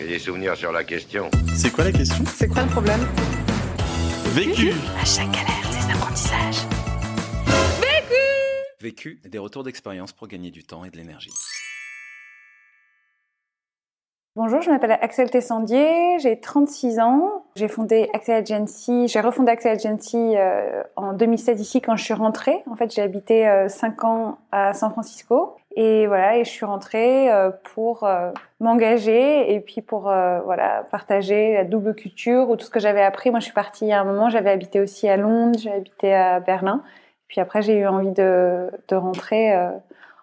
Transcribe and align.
Et 0.00 0.06
des 0.06 0.18
souvenirs 0.18 0.56
sur 0.56 0.70
la 0.70 0.84
question. 0.84 1.30
C'est 1.56 1.72
quoi 1.72 1.84
la 1.84 1.92
question? 1.92 2.24
C'est 2.26 2.48
quoi 2.48 2.62
le 2.62 2.68
problème? 2.68 3.00
Vécu 4.32 4.72
À 5.00 5.04
chaque 5.04 5.30
galère, 5.30 5.68
des 5.70 5.92
apprentissages. 5.92 6.66
Vécu, 8.80 9.20
des 9.28 9.38
retours 9.38 9.64
d'expérience 9.64 10.12
pour 10.12 10.28
gagner 10.28 10.52
du 10.52 10.62
temps 10.62 10.84
et 10.84 10.90
de 10.90 10.96
l'énergie. 10.96 11.32
Bonjour, 14.36 14.62
je 14.62 14.70
m'appelle 14.70 14.92
Axel 15.00 15.30
Tessandier, 15.30 16.20
j'ai 16.20 16.38
36 16.38 17.00
ans. 17.00 17.47
J'ai 17.58 17.66
fondé 17.66 18.08
Axel 18.14 18.36
Agency, 18.36 19.08
j'ai 19.08 19.18
refondé 19.18 19.50
Axel 19.50 19.72
Agency 19.72 20.36
euh, 20.36 20.84
en 20.94 21.12
2016 21.12 21.60
ici 21.60 21.80
quand 21.80 21.96
je 21.96 22.04
suis 22.04 22.14
rentrée. 22.14 22.62
En 22.70 22.76
fait, 22.76 22.94
j'ai 22.94 23.02
habité 23.02 23.48
euh, 23.48 23.66
5 23.66 24.04
ans 24.04 24.38
à 24.52 24.74
San 24.74 24.92
Francisco 24.92 25.56
et 25.74 26.06
voilà, 26.06 26.36
et 26.36 26.44
je 26.44 26.50
suis 26.50 26.64
rentrée 26.64 27.32
euh, 27.32 27.50
pour 27.74 28.04
euh, 28.04 28.30
m'engager 28.60 29.52
et 29.52 29.58
puis 29.58 29.82
pour 29.82 30.02
voilà, 30.02 30.86
partager 30.92 31.54
la 31.54 31.64
double 31.64 31.96
culture 31.96 32.48
ou 32.48 32.54
tout 32.54 32.64
ce 32.64 32.70
que 32.70 32.78
j'avais 32.78 33.02
appris. 33.02 33.32
Moi, 33.32 33.40
je 33.40 33.46
suis 33.46 33.54
partie 33.54 33.90
à 33.90 34.02
un 34.02 34.04
moment, 34.04 34.30
j'avais 34.30 34.50
habité 34.50 34.78
aussi 34.80 35.08
à 35.08 35.16
Londres, 35.16 35.58
j'ai 35.58 35.72
habité 35.72 36.14
à 36.14 36.38
Berlin. 36.38 36.84
Puis 37.26 37.40
après, 37.40 37.60
j'ai 37.60 37.76
eu 37.76 37.88
envie 37.88 38.12
de, 38.12 38.70
de 38.86 38.94
rentrer 38.94 39.52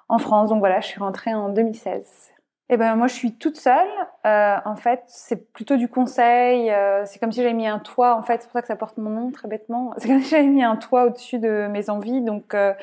en 0.07 0.19
France. 0.19 0.51
Donc 0.51 0.59
voilà, 0.59 0.79
je 0.79 0.87
suis 0.87 1.01
rentrée 1.01 1.33
en 1.33 1.49
2016. 1.49 2.31
Eh 2.69 2.77
ben 2.77 2.95
moi 2.95 3.07
je 3.07 3.13
suis 3.13 3.33
toute 3.33 3.57
seule. 3.57 3.87
Euh, 4.25 4.57
en 4.65 4.75
fait, 4.75 5.03
c'est 5.05 5.51
plutôt 5.53 5.75
du 5.75 5.87
conseil. 5.87 6.71
Euh, 6.71 7.03
c'est 7.05 7.19
comme 7.19 7.31
si 7.31 7.41
j'avais 7.41 7.53
mis 7.53 7.67
un 7.67 7.77
toit. 7.77 8.15
En 8.15 8.23
fait, 8.23 8.41
c'est 8.41 8.47
pour 8.47 8.53
ça 8.53 8.61
que 8.63 8.67
ça 8.67 8.75
porte 8.75 8.97
mon 8.97 9.11
nom 9.11 9.31
très 9.31 9.47
bêtement. 9.47 9.93
C'est 9.97 10.07
comme 10.07 10.21
si 10.21 10.29
j'avais 10.29 10.47
mis 10.47 10.63
un 10.63 10.75
toit 10.75 11.05
au-dessus 11.05 11.37
de 11.37 11.67
mes 11.67 11.91
envies. 11.91 12.21
Donc 12.21 12.55
euh, 12.55 12.73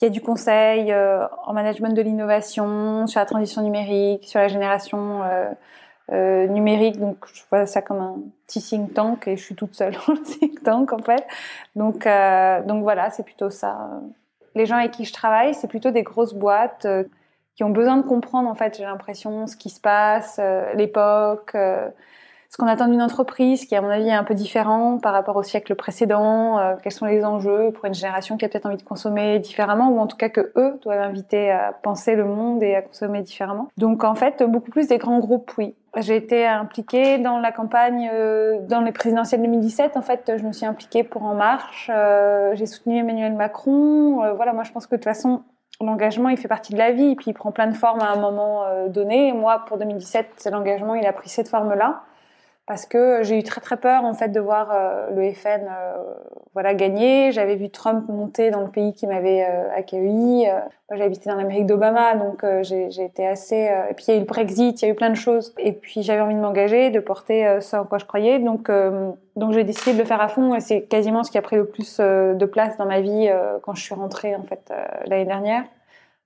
il 0.00 0.04
y 0.04 0.06
a 0.06 0.10
du 0.10 0.20
conseil 0.20 0.94
en 0.94 1.52
management 1.52 1.94
de 1.94 2.02
l'innovation, 2.02 3.06
sur 3.06 3.20
la 3.20 3.26
transition 3.26 3.62
numérique, 3.62 4.28
sur 4.28 4.38
la 4.38 4.48
génération 4.48 5.22
numérique. 6.10 7.00
Donc 7.00 7.24
je 7.32 7.42
vois 7.50 7.66
ça 7.66 7.80
comme 7.82 8.00
un 8.00 8.16
petit 8.46 8.60
think 8.60 8.92
tank 8.94 9.26
et 9.26 9.36
je 9.36 9.42
suis 9.42 9.54
toute 9.54 9.74
seule 9.74 9.94
dans 10.06 10.16
think 10.16 10.62
tank 10.62 10.92
en 10.92 10.98
fait. 10.98 11.26
Donc 11.74 12.06
donc 12.66 12.82
voilà, 12.82 13.10
c'est 13.10 13.22
plutôt 13.22 13.50
ça. 13.50 13.88
Les 14.54 14.66
gens 14.66 14.76
avec 14.76 14.92
qui 14.92 15.04
je 15.04 15.12
travaille, 15.12 15.54
c'est 15.54 15.68
plutôt 15.68 15.90
des 15.90 16.02
grosses 16.02 16.34
boîtes 16.34 16.86
qui 17.56 17.64
ont 17.64 17.70
besoin 17.70 17.96
de 17.96 18.02
comprendre 18.02 18.48
en 18.48 18.54
fait 18.54 18.76
j'ai 18.76 18.84
l'impression 18.84 19.46
ce 19.46 19.56
qui 19.56 19.70
se 19.70 19.80
passe 19.80 20.38
euh, 20.40 20.72
l'époque 20.74 21.52
euh, 21.54 21.88
ce 22.50 22.56
qu'on 22.56 22.66
attend 22.66 22.86
d'une 22.88 23.02
entreprise 23.02 23.64
qui 23.66 23.74
à 23.76 23.80
mon 23.80 23.88
avis 23.88 24.08
est 24.08 24.12
un 24.12 24.24
peu 24.24 24.34
différent 24.34 24.98
par 24.98 25.12
rapport 25.12 25.36
au 25.36 25.42
siècle 25.42 25.74
précédent 25.74 26.58
euh, 26.58 26.74
quels 26.82 26.92
sont 26.92 27.06
les 27.06 27.24
enjeux 27.24 27.70
pour 27.72 27.84
une 27.84 27.94
génération 27.94 28.36
qui 28.36 28.44
a 28.44 28.48
peut-être 28.48 28.66
envie 28.66 28.76
de 28.76 28.82
consommer 28.82 29.38
différemment 29.38 29.90
ou 29.90 29.98
en 29.98 30.06
tout 30.06 30.16
cas 30.16 30.28
que 30.28 30.52
eux 30.56 30.78
doivent 30.82 31.00
inviter 31.00 31.50
à 31.50 31.72
penser 31.72 32.16
le 32.16 32.24
monde 32.24 32.62
et 32.62 32.74
à 32.74 32.82
consommer 32.82 33.22
différemment 33.22 33.68
donc 33.76 34.04
en 34.04 34.14
fait 34.14 34.42
beaucoup 34.42 34.70
plus 34.70 34.88
des 34.88 34.98
grands 34.98 35.20
groupes 35.20 35.52
oui 35.58 35.74
j'ai 35.96 36.16
été 36.16 36.44
impliquée 36.44 37.18
dans 37.18 37.38
la 37.38 37.52
campagne, 37.52 38.10
dans 38.68 38.80
les 38.80 38.90
présidentielles 38.90 39.42
2017. 39.42 39.96
En 39.96 40.02
fait, 40.02 40.32
je 40.36 40.42
me 40.42 40.50
suis 40.50 40.66
impliquée 40.66 41.04
pour 41.04 41.22
En 41.22 41.36
Marche. 41.36 41.88
j'ai 42.54 42.66
soutenu 42.66 42.98
Emmanuel 42.98 43.34
Macron. 43.34 44.34
voilà, 44.34 44.52
moi, 44.52 44.64
je 44.64 44.72
pense 44.72 44.88
que 44.88 44.96
de 44.96 45.00
toute 45.00 45.04
façon, 45.04 45.44
l'engagement, 45.80 46.28
il 46.28 46.36
fait 46.36 46.48
partie 46.48 46.72
de 46.72 46.78
la 46.78 46.92
vie, 46.92 47.10
et 47.10 47.16
puis 47.16 47.30
il 47.30 47.34
prend 47.34 47.52
plein 47.52 47.66
de 47.66 47.76
formes 47.76 48.00
à 48.00 48.10
un 48.10 48.16
moment 48.16 48.64
euh, 48.64 48.88
donné. 48.88 49.32
Moi, 49.32 49.64
pour 49.66 49.78
2017, 49.78 50.48
l'engagement, 50.52 50.94
il 50.94 51.06
a 51.06 51.12
pris 51.12 51.28
cette 51.28 51.48
forme-là, 51.48 52.02
parce 52.66 52.86
que 52.86 53.22
j'ai 53.22 53.38
eu 53.38 53.42
très 53.42 53.60
très 53.60 53.76
peur 53.76 54.04
en 54.04 54.14
fait 54.14 54.28
de 54.28 54.40
voir 54.40 54.70
euh, 54.72 55.10
le 55.10 55.32
FN 55.32 55.66
euh, 55.68 55.96
voilà 56.54 56.74
gagner. 56.74 57.32
J'avais 57.32 57.56
vu 57.56 57.68
Trump 57.70 58.08
monter 58.08 58.50
dans 58.50 58.62
le 58.62 58.70
pays 58.70 58.94
qui 58.94 59.06
m'avait 59.06 59.42
accueilli. 59.76 60.46
moi, 60.46 60.96
j'ai 60.96 61.02
habité 61.02 61.28
dans 61.28 61.36
l'Amérique 61.36 61.66
d'Obama, 61.66 62.14
donc 62.14 62.44
j'ai 62.62 63.04
été 63.04 63.26
assez. 63.26 63.68
et 63.90 63.94
puis 63.94 64.04
il 64.06 64.10
y 64.10 64.14
a 64.14 64.16
eu 64.16 64.20
le 64.20 64.26
Brexit, 64.26 64.80
il 64.80 64.84
y 64.84 64.88
a 64.88 64.92
eu 64.92 64.94
plein 64.94 65.10
de 65.10 65.16
choses. 65.16 65.52
Et 65.58 65.72
puis 65.72 66.02
j'avais 66.02 66.20
envie 66.20 66.36
de 66.36 66.40
m'engager, 66.40 66.90
de 66.90 67.00
porter 67.00 67.60
ça 67.60 67.82
en 67.82 67.84
quoi 67.84 67.98
je 67.98 68.04
croyais. 68.04 68.38
Donc 68.38 68.70
donc 69.34 69.52
j'ai 69.52 69.64
décidé 69.64 69.94
de 69.94 69.98
le 69.98 70.04
faire 70.04 70.20
à 70.20 70.28
fond, 70.28 70.54
et 70.54 70.60
c'est 70.60 70.82
quasiment 70.82 71.24
ce 71.24 71.32
qui 71.32 71.38
a 71.38 71.42
pris 71.42 71.56
le 71.56 71.66
plus 71.66 71.98
de 71.98 72.44
place 72.46 72.76
dans 72.76 72.86
ma 72.86 73.00
vie 73.00 73.28
quand 73.62 73.74
je 73.74 73.82
suis 73.82 73.94
rentrée 73.94 74.36
en 74.36 74.44
fait 74.44 74.72
l'année 75.06 75.24
dernière. 75.24 75.64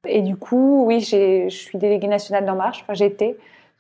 Et 0.07 0.21
du 0.21 0.37
coup, 0.37 0.85
oui, 0.87 1.01
je 1.01 1.49
suis 1.49 1.79
déléguée 1.79 2.07
nationale 2.07 2.45
d'En 2.45 2.55
Marche. 2.55 2.83
Enfin, 2.83 2.95
j'étais. 2.95 3.37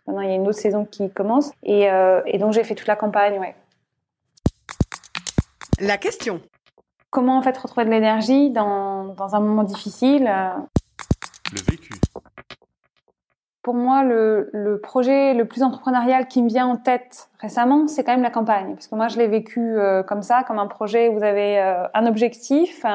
Maintenant, 0.08 0.22
il 0.22 0.30
y 0.30 0.32
a 0.32 0.36
une 0.36 0.48
autre 0.48 0.58
saison 0.58 0.86
qui 0.86 1.10
commence. 1.10 1.52
Et, 1.62 1.90
euh, 1.90 2.22
et 2.24 2.38
donc, 2.38 2.54
j'ai 2.54 2.64
fait 2.64 2.74
toute 2.74 2.86
la 2.86 2.96
campagne, 2.96 3.38
ouais. 3.38 3.54
La 5.80 5.98
question. 5.98 6.40
Comment, 7.10 7.36
en 7.36 7.42
fait, 7.42 7.56
retrouver 7.58 7.84
de 7.84 7.90
l'énergie 7.90 8.48
dans, 8.48 9.04
dans 9.14 9.34
un 9.34 9.40
moment 9.40 9.64
difficile 9.64 10.26
euh? 10.26 10.48
Le 11.52 11.70
vécu. 11.70 11.92
Pour 13.60 13.74
moi, 13.74 14.02
le, 14.02 14.48
le, 14.54 14.80
projet 14.80 15.34
le 15.34 15.44
plus 15.44 15.62
entrepreneurial 15.62 16.26
qui 16.26 16.42
me 16.42 16.48
vient 16.48 16.66
en 16.66 16.76
tête 16.76 17.28
récemment, 17.38 17.86
c'est 17.86 18.02
quand 18.02 18.12
même 18.12 18.22
la 18.22 18.30
campagne. 18.30 18.72
Parce 18.74 18.86
que 18.86 18.94
moi, 18.94 19.08
je 19.08 19.18
l'ai 19.18 19.28
vécu 19.28 19.60
euh, 19.60 20.02
comme 20.02 20.22
ça, 20.22 20.42
comme 20.42 20.58
un 20.58 20.68
projet 20.68 21.10
où 21.10 21.18
vous 21.18 21.24
avez 21.24 21.58
euh, 21.58 21.86
un 21.92 22.06
objectif, 22.06 22.86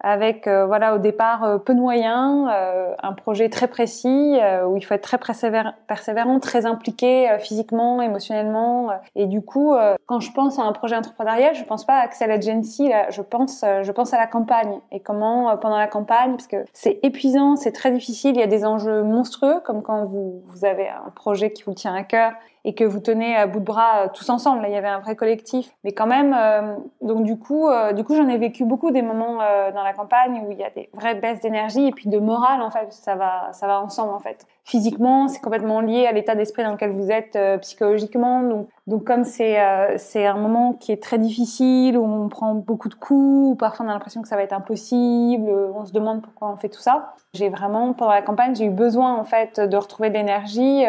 avec 0.00 0.46
euh, 0.46 0.66
voilà 0.66 0.94
au 0.94 0.98
départ 0.98 1.44
euh, 1.44 1.58
peu 1.58 1.74
de 1.74 1.80
moyens, 1.80 2.48
euh, 2.50 2.94
un 3.02 3.12
projet 3.12 3.48
très 3.48 3.68
précis 3.68 4.38
où 4.66 4.76
il 4.76 4.82
faut 4.82 4.94
être 4.94 5.02
très 5.02 5.18
persévérant, 5.18 6.40
très 6.40 6.66
impliqué 6.66 7.36
physiquement, 7.38 8.00
émotionnellement. 8.02 8.90
et 9.14 9.26
du 9.26 9.42
coup, 9.42 9.74
quand 10.06 10.20
je 10.20 10.32
pense 10.32 10.58
à 10.58 10.62
un 10.62 10.72
projet 10.72 10.96
entrepreneurial, 10.96 11.54
je 11.54 11.64
pense 11.64 11.84
pas 11.84 11.94
à 11.94 12.00
Axel 12.02 12.30
Agency, 12.30 12.88
là, 12.88 13.10
je 13.10 13.22
pense 13.22 13.64
je 13.82 13.92
pense 13.92 14.12
à 14.14 14.18
la 14.18 14.26
campagne 14.26 14.80
et 14.92 15.00
comment 15.00 15.56
pendant 15.58 15.78
la 15.78 15.86
campagne, 15.86 16.32
parce 16.32 16.46
que 16.46 16.64
c'est 16.72 17.00
épuisant, 17.02 17.56
c'est 17.56 17.72
très 17.72 17.90
difficile, 17.90 18.32
il 18.34 18.40
y 18.40 18.42
a 18.42 18.46
des 18.46 18.64
enjeux 18.64 19.02
monstrueux 19.02 19.60
comme 19.64 19.82
quand 19.82 20.04
vous, 20.04 20.42
vous 20.46 20.64
avez 20.64 20.88
un 20.88 21.10
projet 21.14 21.52
qui 21.52 21.62
vous 21.64 21.74
tient 21.74 21.94
à 21.94 22.02
cœur 22.02 22.32
et 22.64 22.74
que 22.74 22.84
vous 22.84 23.00
tenez 23.00 23.36
à 23.36 23.46
bout 23.46 23.60
de 23.60 23.64
bras 23.64 24.04
euh, 24.04 24.08
tous 24.12 24.28
ensemble. 24.28 24.64
Il 24.66 24.72
y 24.72 24.76
avait 24.76 24.88
un 24.88 25.00
vrai 25.00 25.16
collectif, 25.16 25.70
mais 25.84 25.92
quand 25.92 26.06
même. 26.06 26.34
Euh, 26.36 26.76
donc 27.00 27.24
du 27.24 27.38
coup, 27.38 27.68
euh, 27.68 27.92
du 27.92 28.04
coup, 28.04 28.14
j'en 28.14 28.28
ai 28.28 28.38
vécu 28.38 28.64
beaucoup 28.64 28.90
des 28.90 29.02
moments 29.02 29.38
dans 29.74 29.82
la 29.82 29.92
campagne 29.92 30.42
où 30.46 30.50
il 30.50 30.58
y 30.58 30.64
a 30.64 30.70
des 30.70 30.90
vraies 30.92 31.14
baisses 31.14 31.40
d'énergie 31.40 31.86
et 31.86 31.92
puis 31.92 32.08
de 32.08 32.18
morale 32.18 32.62
en 32.62 32.70
fait. 32.70 32.92
Ça 32.92 33.14
va, 33.14 33.52
ça 33.52 33.66
va 33.66 33.80
ensemble 33.80 34.12
en 34.12 34.18
fait. 34.18 34.46
Physiquement, 34.64 35.28
c'est 35.28 35.40
complètement 35.40 35.80
lié 35.80 36.06
à 36.06 36.12
l'état 36.12 36.34
d'esprit 36.34 36.62
dans 36.62 36.72
lequel 36.72 36.92
vous 36.92 37.10
êtes 37.10 37.38
psychologiquement. 37.62 38.42
Donc, 38.42 38.68
donc 38.86 39.04
comme 39.04 39.24
c'est 39.24 39.58
c'est 39.96 40.26
un 40.26 40.36
moment 40.36 40.74
qui 40.74 40.92
est 40.92 41.02
très 41.02 41.18
difficile 41.18 41.96
où 41.96 42.04
on 42.04 42.28
prend 42.28 42.54
beaucoup 42.54 42.88
de 42.88 42.94
coups, 42.94 43.52
où 43.52 43.54
parfois 43.56 43.86
on 43.86 43.88
a 43.88 43.92
l'impression 43.92 44.22
que 44.22 44.28
ça 44.28 44.36
va 44.36 44.42
être 44.42 44.52
impossible, 44.52 45.50
on 45.74 45.84
se 45.84 45.92
demande 45.92 46.22
pourquoi 46.22 46.50
on 46.50 46.56
fait 46.56 46.68
tout 46.68 46.80
ça. 46.80 47.14
J'ai 47.32 47.48
vraiment 47.48 47.92
pendant 47.92 48.12
la 48.12 48.22
campagne, 48.22 48.54
j'ai 48.54 48.66
eu 48.66 48.70
besoin 48.70 49.16
en 49.16 49.24
fait 49.24 49.60
de 49.60 49.76
retrouver 49.76 50.10
de 50.10 50.14
l'énergie. 50.14 50.84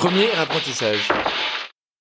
Premier 0.00 0.30
apprentissage. 0.40 1.12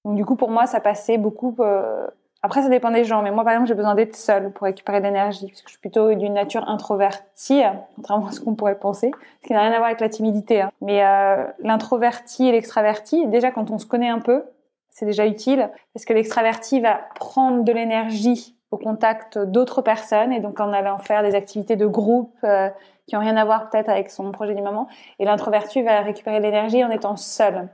Donc 0.06 0.16
du 0.16 0.24
coup, 0.24 0.38
pour 0.38 0.50
moi, 0.50 0.68
ça 0.68 0.80
passait 0.80 1.18
beaucoup. 1.18 1.54
Euh... 1.60 2.08
Après, 2.42 2.62
ça 2.62 2.70
dépend 2.70 2.92
des 2.92 3.04
gens, 3.04 3.22
mais 3.22 3.30
moi, 3.30 3.44
par 3.44 3.52
exemple, 3.52 3.68
j'ai 3.68 3.74
besoin 3.74 3.94
d'être 3.94 4.16
seule 4.16 4.54
pour 4.54 4.64
récupérer 4.64 5.02
de 5.02 5.06
l'énergie, 5.06 5.48
parce 5.48 5.62
que 5.62 5.68
je 5.68 5.74
suis 5.74 5.82
plutôt 5.82 6.14
d'une 6.14 6.34
nature 6.34 6.64
introvertie, 6.70 7.62
contrairement 7.98 8.28
à 8.28 8.32
ce 8.32 8.40
qu'on 8.40 8.56
pourrait 8.56 8.80
penser, 8.80 9.12
ce 9.42 9.48
qui 9.48 9.52
n'a 9.52 9.64
rien 9.64 9.74
à 9.74 9.80
voir 9.80 9.88
avec 9.88 10.00
la 10.00 10.08
timidité. 10.08 10.62
Hein. 10.62 10.72
Mais 10.80 11.04
euh, 11.04 11.44
l'introverti 11.60 12.48
et 12.48 12.54
l'extraverti, 12.54 13.28
déjà 13.28 13.52
quand 13.52 13.70
on 13.70 13.78
se 13.78 13.86
connaît 13.86 14.08
un 14.08 14.20
peu, 14.20 14.46
c'est 14.90 15.06
déjà 15.06 15.26
utile, 15.26 15.70
parce 15.94 16.06
que 16.06 16.14
l'extraverti 16.14 16.80
va 16.80 17.02
prendre 17.16 17.66
de 17.66 17.72
l'énergie 17.74 18.56
au 18.72 18.78
contact 18.78 19.38
d'autres 19.38 19.82
personnes, 19.82 20.32
et 20.32 20.40
donc 20.40 20.62
en 20.62 20.72
allant 20.72 21.00
faire 21.00 21.22
des 21.22 21.36
activités 21.36 21.76
de 21.76 21.86
groupe 21.86 22.34
euh, 22.46 22.70
qui 23.08 23.18
ont 23.18 23.20
rien 23.20 23.36
à 23.36 23.44
voir 23.44 23.70
peut-être 23.70 23.90
avec 23.90 24.10
son 24.10 24.32
projet 24.32 24.56
du 24.56 24.62
moment, 24.62 24.88
et 25.20 25.26
l'introverti 25.26 25.82
va 25.82 26.00
récupérer 26.00 26.38
de 26.38 26.44
l'énergie 26.44 26.82
en 26.82 26.92
étant 26.92 27.18
seul. 27.18 27.68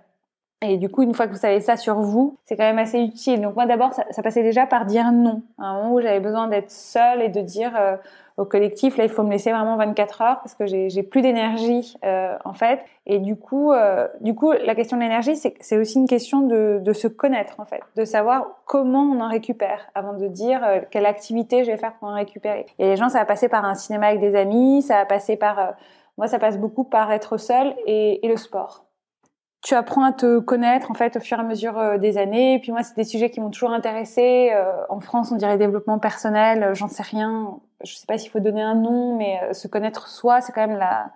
Et 0.61 0.77
du 0.77 0.89
coup, 0.89 1.03
une 1.03 1.13
fois 1.13 1.27
que 1.27 1.33
vous 1.33 1.39
savez 1.39 1.59
ça 1.59 1.77
sur 1.77 1.99
vous, 1.99 2.38
c'est 2.45 2.55
quand 2.55 2.63
même 2.63 2.79
assez 2.79 2.99
utile. 2.99 3.41
Donc 3.41 3.55
moi, 3.55 3.66
d'abord, 3.66 3.93
ça, 3.93 4.23
passait 4.23 4.43
déjà 4.43 4.66
par 4.66 4.85
dire 4.85 5.11
non. 5.11 5.43
À 5.59 5.66
un 5.66 5.73
moment 5.81 5.93
où 5.95 6.01
j'avais 6.01 6.19
besoin 6.19 6.47
d'être 6.47 6.71
seule 6.71 7.21
et 7.21 7.29
de 7.29 7.41
dire 7.41 7.73
euh, 7.77 7.97
au 8.38 8.43
collectif, 8.43 8.97
là, 8.97 9.05
il 9.05 9.09
faut 9.09 9.23
me 9.23 9.31
laisser 9.31 9.51
vraiment 9.51 9.77
24 9.77 10.21
heures 10.21 10.39
parce 10.39 10.55
que 10.55 10.66
j'ai 10.66 11.03
plus 11.03 11.21
d'énergie, 11.21 11.95
euh, 12.03 12.35
en 12.43 12.53
fait. 12.53 12.81
Et 13.05 13.19
du 13.19 13.38
coup, 13.38 13.71
euh, 13.71 14.07
du 14.19 14.35
coup, 14.35 14.51
la 14.51 14.75
question 14.75 14.97
de 14.97 15.03
l'énergie, 15.03 15.35
c'est 15.35 15.77
aussi 15.77 15.99
une 15.99 16.07
question 16.07 16.41
de, 16.41 16.81
de, 16.83 16.93
se 16.93 17.08
connaître, 17.08 17.59
en 17.59 17.66
fait, 17.66 17.81
de 17.96 18.03
savoir 18.03 18.47
comment 18.66 19.03
on 19.03 19.22
en 19.22 19.29
récupère 19.29 19.87
avant 19.96 20.13
de 20.13 20.28
dire 20.28 20.61
euh, 20.66 20.81
quelle 20.91 21.05
activité 21.05 21.63
je 21.63 21.72
vais 21.72 21.78
faire 21.78 21.93
pour 21.93 22.09
en 22.09 22.16
récupérer. 22.16 22.66
Et 22.78 22.87
les 22.90 22.96
gens, 22.97 23.08
ça 23.08 23.19
va 23.19 23.25
passer 23.25 23.47
par 23.47 23.63
un 23.63 23.75
cinéma 23.75 24.08
avec 24.08 24.19
des 24.19 24.35
amis, 24.35 24.81
ça 24.81 24.96
va 24.96 25.05
passer 25.05 25.37
par... 25.37 25.59
Euh, 25.59 25.72
moi, 26.17 26.28
ça 26.28 26.40
passe 26.40 26.58
beaucoup 26.58 26.85
par 26.85 27.11
être 27.11 27.37
seul 27.37 27.75
et, 27.85 28.25
et 28.25 28.29
le 28.29 28.37
sport 28.37 28.84
tu 29.66 29.73
apprends 29.73 30.03
à 30.03 30.14
te 30.14 30.38
connaître 30.38 30.91
en 30.91 30.94
fait 30.94 31.17
au 31.17 31.20
fur 31.20 31.40
et 31.40 31.41
à 31.41 31.44
mesure 31.44 31.79
euh, 31.79 31.97
des 31.97 32.20
années. 32.20 32.53
Et 32.53 32.59
puis 32.59 32.72
moi, 32.72 32.84
c'est 32.84 32.96
des 32.96 33.03
sujets 33.03 33.32
qui 33.32 33.41
m'ont 33.41 33.50
toujours 33.50 33.72
intéressé. 33.72 34.52
Euh, 34.53 34.72
en 34.90 35.00
France, 35.00 35.32
on 35.32 35.38
dirait 35.38 35.58
développement 35.58 35.97
personnel, 35.97 36.62
euh, 36.62 36.73
j'en 36.76 36.88
sais 36.88 37.02
rien. 37.02 37.59
Je 37.84 37.96
sais 37.96 38.06
pas 38.06 38.20
s'il 38.20 38.29
faut 38.29 38.40
donner 38.40 38.62
un 38.62 38.76
nom, 38.76 39.17
mais 39.17 39.41
se 39.53 39.67
connaître 39.67 40.08
soi, 40.08 40.40
c'est 40.41 40.52
quand 40.52 40.67
même 40.67 40.78
la, 40.78 41.12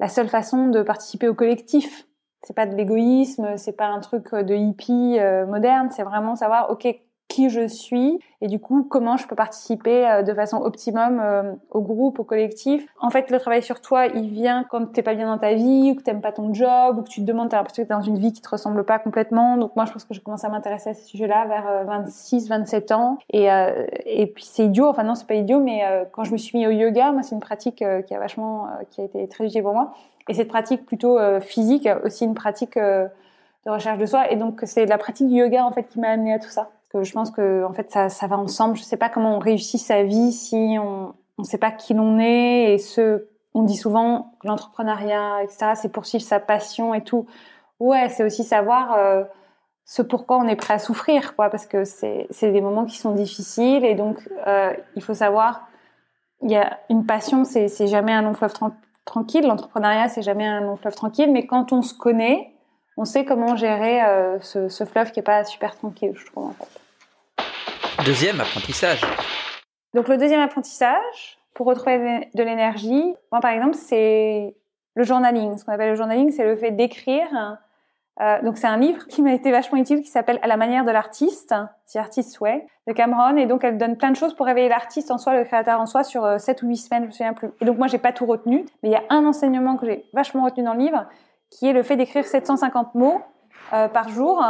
la 0.00 0.08
seule 0.08 0.28
façon 0.28 0.66
de 0.66 0.82
participer 0.82 1.28
au 1.28 1.34
collectif. 1.34 2.04
C'est 2.42 2.54
pas 2.54 2.66
de 2.66 2.74
l'égoïsme, 2.74 3.56
c'est 3.56 3.76
pas 3.76 3.86
un 3.86 4.00
truc 4.00 4.34
de 4.34 4.54
hippie 4.54 5.18
moderne. 5.48 5.88
C'est 5.90 6.02
vraiment 6.02 6.36
savoir, 6.36 6.70
ok, 6.70 6.86
qui 7.28 7.50
je 7.50 7.68
suis 7.68 8.18
et 8.40 8.48
du 8.48 8.58
coup 8.58 8.84
comment 8.84 9.16
je 9.16 9.26
peux 9.26 9.36
participer 9.36 10.08
euh, 10.08 10.22
de 10.22 10.32
façon 10.32 10.56
optimum 10.58 11.20
euh, 11.20 11.52
au 11.70 11.82
groupe, 11.82 12.18
au 12.18 12.24
collectif. 12.24 12.86
En 13.00 13.10
fait, 13.10 13.30
le 13.30 13.38
travail 13.38 13.62
sur 13.62 13.80
toi, 13.80 14.06
il 14.06 14.30
vient 14.30 14.64
quand 14.64 14.92
t'es 14.92 15.02
pas 15.02 15.14
bien 15.14 15.26
dans 15.26 15.38
ta 15.38 15.54
vie 15.54 15.90
ou 15.90 15.94
que 15.94 16.02
t'aimes 16.02 16.20
pas 16.20 16.32
ton 16.32 16.52
job 16.54 16.98
ou 16.98 17.02
que 17.02 17.08
tu 17.08 17.20
te 17.20 17.26
demandes, 17.26 17.50
t'as 17.50 17.58
l'impression 17.58 17.82
que 17.82 17.88
t'es 17.88 17.94
dans 17.94 18.00
une 18.00 18.18
vie 18.18 18.32
qui 18.32 18.40
te 18.40 18.48
ressemble 18.48 18.84
pas 18.84 18.98
complètement. 18.98 19.56
Donc 19.56 19.76
moi, 19.76 19.84
je 19.84 19.92
pense 19.92 20.04
que 20.04 20.14
j'ai 20.14 20.20
commencé 20.20 20.46
à 20.46 20.50
m'intéresser 20.50 20.90
à 20.90 20.94
ces 20.94 21.04
sujets-là 21.04 21.46
vers 21.46 21.84
26, 21.86 22.48
27 22.48 22.92
ans 22.92 23.18
et 23.30 23.48
et 24.06 24.26
puis 24.26 24.44
c'est 24.44 24.64
idiot. 24.64 24.88
Enfin 24.88 25.04
non, 25.04 25.14
c'est 25.14 25.26
pas 25.26 25.34
idiot, 25.34 25.60
mais 25.60 25.82
quand 26.12 26.24
je 26.24 26.32
me 26.32 26.36
suis 26.36 26.58
mis 26.58 26.66
au 26.66 26.70
yoga, 26.70 27.12
moi 27.12 27.22
c'est 27.22 27.34
une 27.34 27.40
pratique 27.40 27.84
qui 28.06 28.14
a 28.14 28.18
vachement, 28.18 28.68
qui 28.90 29.00
a 29.00 29.04
été 29.04 29.28
très 29.28 29.46
utile 29.46 29.62
pour 29.62 29.74
moi. 29.74 29.92
Et 30.28 30.34
cette 30.34 30.48
pratique 30.48 30.86
plutôt 30.86 31.18
physique, 31.40 31.88
aussi 32.04 32.24
une 32.24 32.34
pratique 32.34 32.78
de 33.66 33.70
recherche 33.70 33.98
de 33.98 34.06
soi. 34.06 34.30
Et 34.30 34.36
donc, 34.36 34.60
c'est 34.64 34.86
la 34.86 34.98
pratique 34.98 35.28
du 35.28 35.36
yoga, 35.36 35.64
en 35.64 35.72
fait, 35.72 35.84
qui 35.84 36.00
m'a 36.00 36.08
amené 36.08 36.32
à 36.32 36.38
tout 36.38 36.50
ça. 36.50 36.70
Que 36.90 37.04
je 37.04 37.12
pense 37.12 37.30
que, 37.30 37.64
en 37.64 37.72
fait, 37.72 37.90
ça, 37.90 38.08
ça 38.08 38.26
va 38.26 38.38
ensemble. 38.38 38.76
Je 38.76 38.82
sais 38.82 38.96
pas 38.96 39.10
comment 39.10 39.36
on 39.36 39.38
réussit 39.38 39.80
sa 39.80 40.02
vie 40.04 40.32
si 40.32 40.76
on 40.80 41.14
ne 41.38 41.44
sait 41.44 41.58
pas 41.58 41.70
qui 41.70 41.92
l'on 41.94 42.18
est. 42.18 42.74
Et 42.74 42.78
ce, 42.78 43.26
on 43.54 43.62
dit 43.62 43.76
souvent 43.76 44.32
que 44.40 44.46
l'entrepreneuriat, 44.46 45.42
etc., 45.42 45.72
c'est 45.74 45.92
poursuivre 45.92 46.24
sa 46.24 46.40
passion 46.40 46.94
et 46.94 47.02
tout. 47.02 47.26
Ouais, 47.80 48.08
c'est 48.08 48.24
aussi 48.24 48.42
savoir 48.42 48.94
euh, 48.94 49.24
ce 49.84 50.02
pourquoi 50.02 50.38
on 50.38 50.48
est 50.48 50.56
prêt 50.56 50.74
à 50.74 50.78
souffrir, 50.78 51.36
quoi. 51.36 51.50
Parce 51.50 51.66
que 51.66 51.84
c'est 51.84 52.26
des 52.42 52.60
moments 52.60 52.86
qui 52.86 52.96
sont 52.96 53.12
difficiles. 53.12 53.84
Et 53.84 53.94
donc, 53.94 54.28
euh, 54.46 54.72
il 54.96 55.02
faut 55.02 55.14
savoir, 55.14 55.68
il 56.42 56.50
y 56.50 56.56
a 56.56 56.78
une 56.88 57.04
passion, 57.04 57.44
c'est 57.44 57.86
jamais 57.86 58.12
un 58.12 58.22
long 58.22 58.34
fleuve 58.34 58.54
tranquille. 59.04 59.46
L'entrepreneuriat, 59.46 60.08
c'est 60.08 60.22
jamais 60.22 60.46
un 60.46 60.60
long 60.60 60.76
fleuve 60.76 60.94
tranquille. 60.94 61.30
Mais 61.32 61.46
quand 61.46 61.72
on 61.72 61.82
se 61.82 61.94
connaît, 61.94 62.52
on 62.98 63.04
sait 63.04 63.24
comment 63.24 63.54
gérer 63.54 64.02
euh, 64.02 64.40
ce, 64.40 64.84
fleuve 64.84 65.12
qui 65.12 65.20
est 65.20 65.22
pas 65.22 65.44
super 65.44 65.76
tranquille, 65.76 66.12
je 66.16 66.26
trouve 66.26 66.46
en 66.46 66.52
fait. 66.52 68.04
Deuxième 68.04 68.40
apprentissage. 68.40 69.00
Donc 69.94 70.08
le 70.08 70.18
deuxième 70.18 70.40
apprentissage, 70.40 71.38
pour 71.54 71.66
retrouver 71.66 72.28
de 72.34 72.42
l'énergie, 72.42 73.14
moi 73.30 73.40
par 73.40 73.52
exemple, 73.52 73.74
c'est 73.74 74.54
le 74.94 75.04
journaling. 75.04 75.56
Ce 75.56 75.64
qu'on 75.64 75.72
appelle 75.72 75.90
le 75.90 75.94
journaling, 75.94 76.32
c'est 76.32 76.44
le 76.44 76.56
fait 76.56 76.72
d'écrire. 76.72 77.58
Euh, 78.20 78.42
donc 78.42 78.58
c'est 78.58 78.66
un 78.66 78.76
livre 78.76 79.06
qui 79.06 79.22
m'a 79.22 79.32
été 79.32 79.52
vachement 79.52 79.78
utile 79.78 80.02
qui 80.02 80.08
s'appelle 80.08 80.40
À 80.42 80.48
la 80.48 80.56
manière 80.56 80.84
de 80.84 80.90
l'artiste, 80.90 81.54
The 81.92 81.96
Artist's 81.96 82.40
Way, 82.40 82.66
de 82.88 82.92
Cameron. 82.92 83.36
Et 83.36 83.46
donc 83.46 83.62
elle 83.62 83.78
donne 83.78 83.96
plein 83.96 84.10
de 84.10 84.16
choses 84.16 84.34
pour 84.34 84.46
réveiller 84.46 84.68
l'artiste 84.68 85.12
en 85.12 85.18
soi, 85.18 85.36
le 85.36 85.44
créateur 85.44 85.80
en 85.80 85.86
soi, 85.86 86.02
sur 86.02 86.40
7 86.40 86.62
euh, 86.62 86.66
ou 86.66 86.70
8 86.70 86.76
semaines, 86.76 87.02
je 87.02 87.06
me 87.06 87.12
souviens 87.12 87.32
plus. 87.32 87.50
Et 87.60 87.64
donc 87.64 87.78
moi 87.78 87.86
j'ai 87.86 87.98
pas 87.98 88.12
tout 88.12 88.26
retenu, 88.26 88.66
mais 88.82 88.88
il 88.88 88.92
y 88.92 88.96
a 88.96 89.04
un 89.10 89.24
enseignement 89.24 89.76
que 89.76 89.86
j'ai 89.86 90.04
vachement 90.12 90.44
retenu 90.44 90.64
dans 90.64 90.74
le 90.74 90.80
livre, 90.80 91.06
qui 91.50 91.66
est 91.66 91.72
le 91.72 91.82
fait 91.82 91.96
d'écrire 91.96 92.26
750 92.26 92.94
mots 92.94 93.20
euh, 93.72 93.88
par 93.88 94.08
jour 94.08 94.42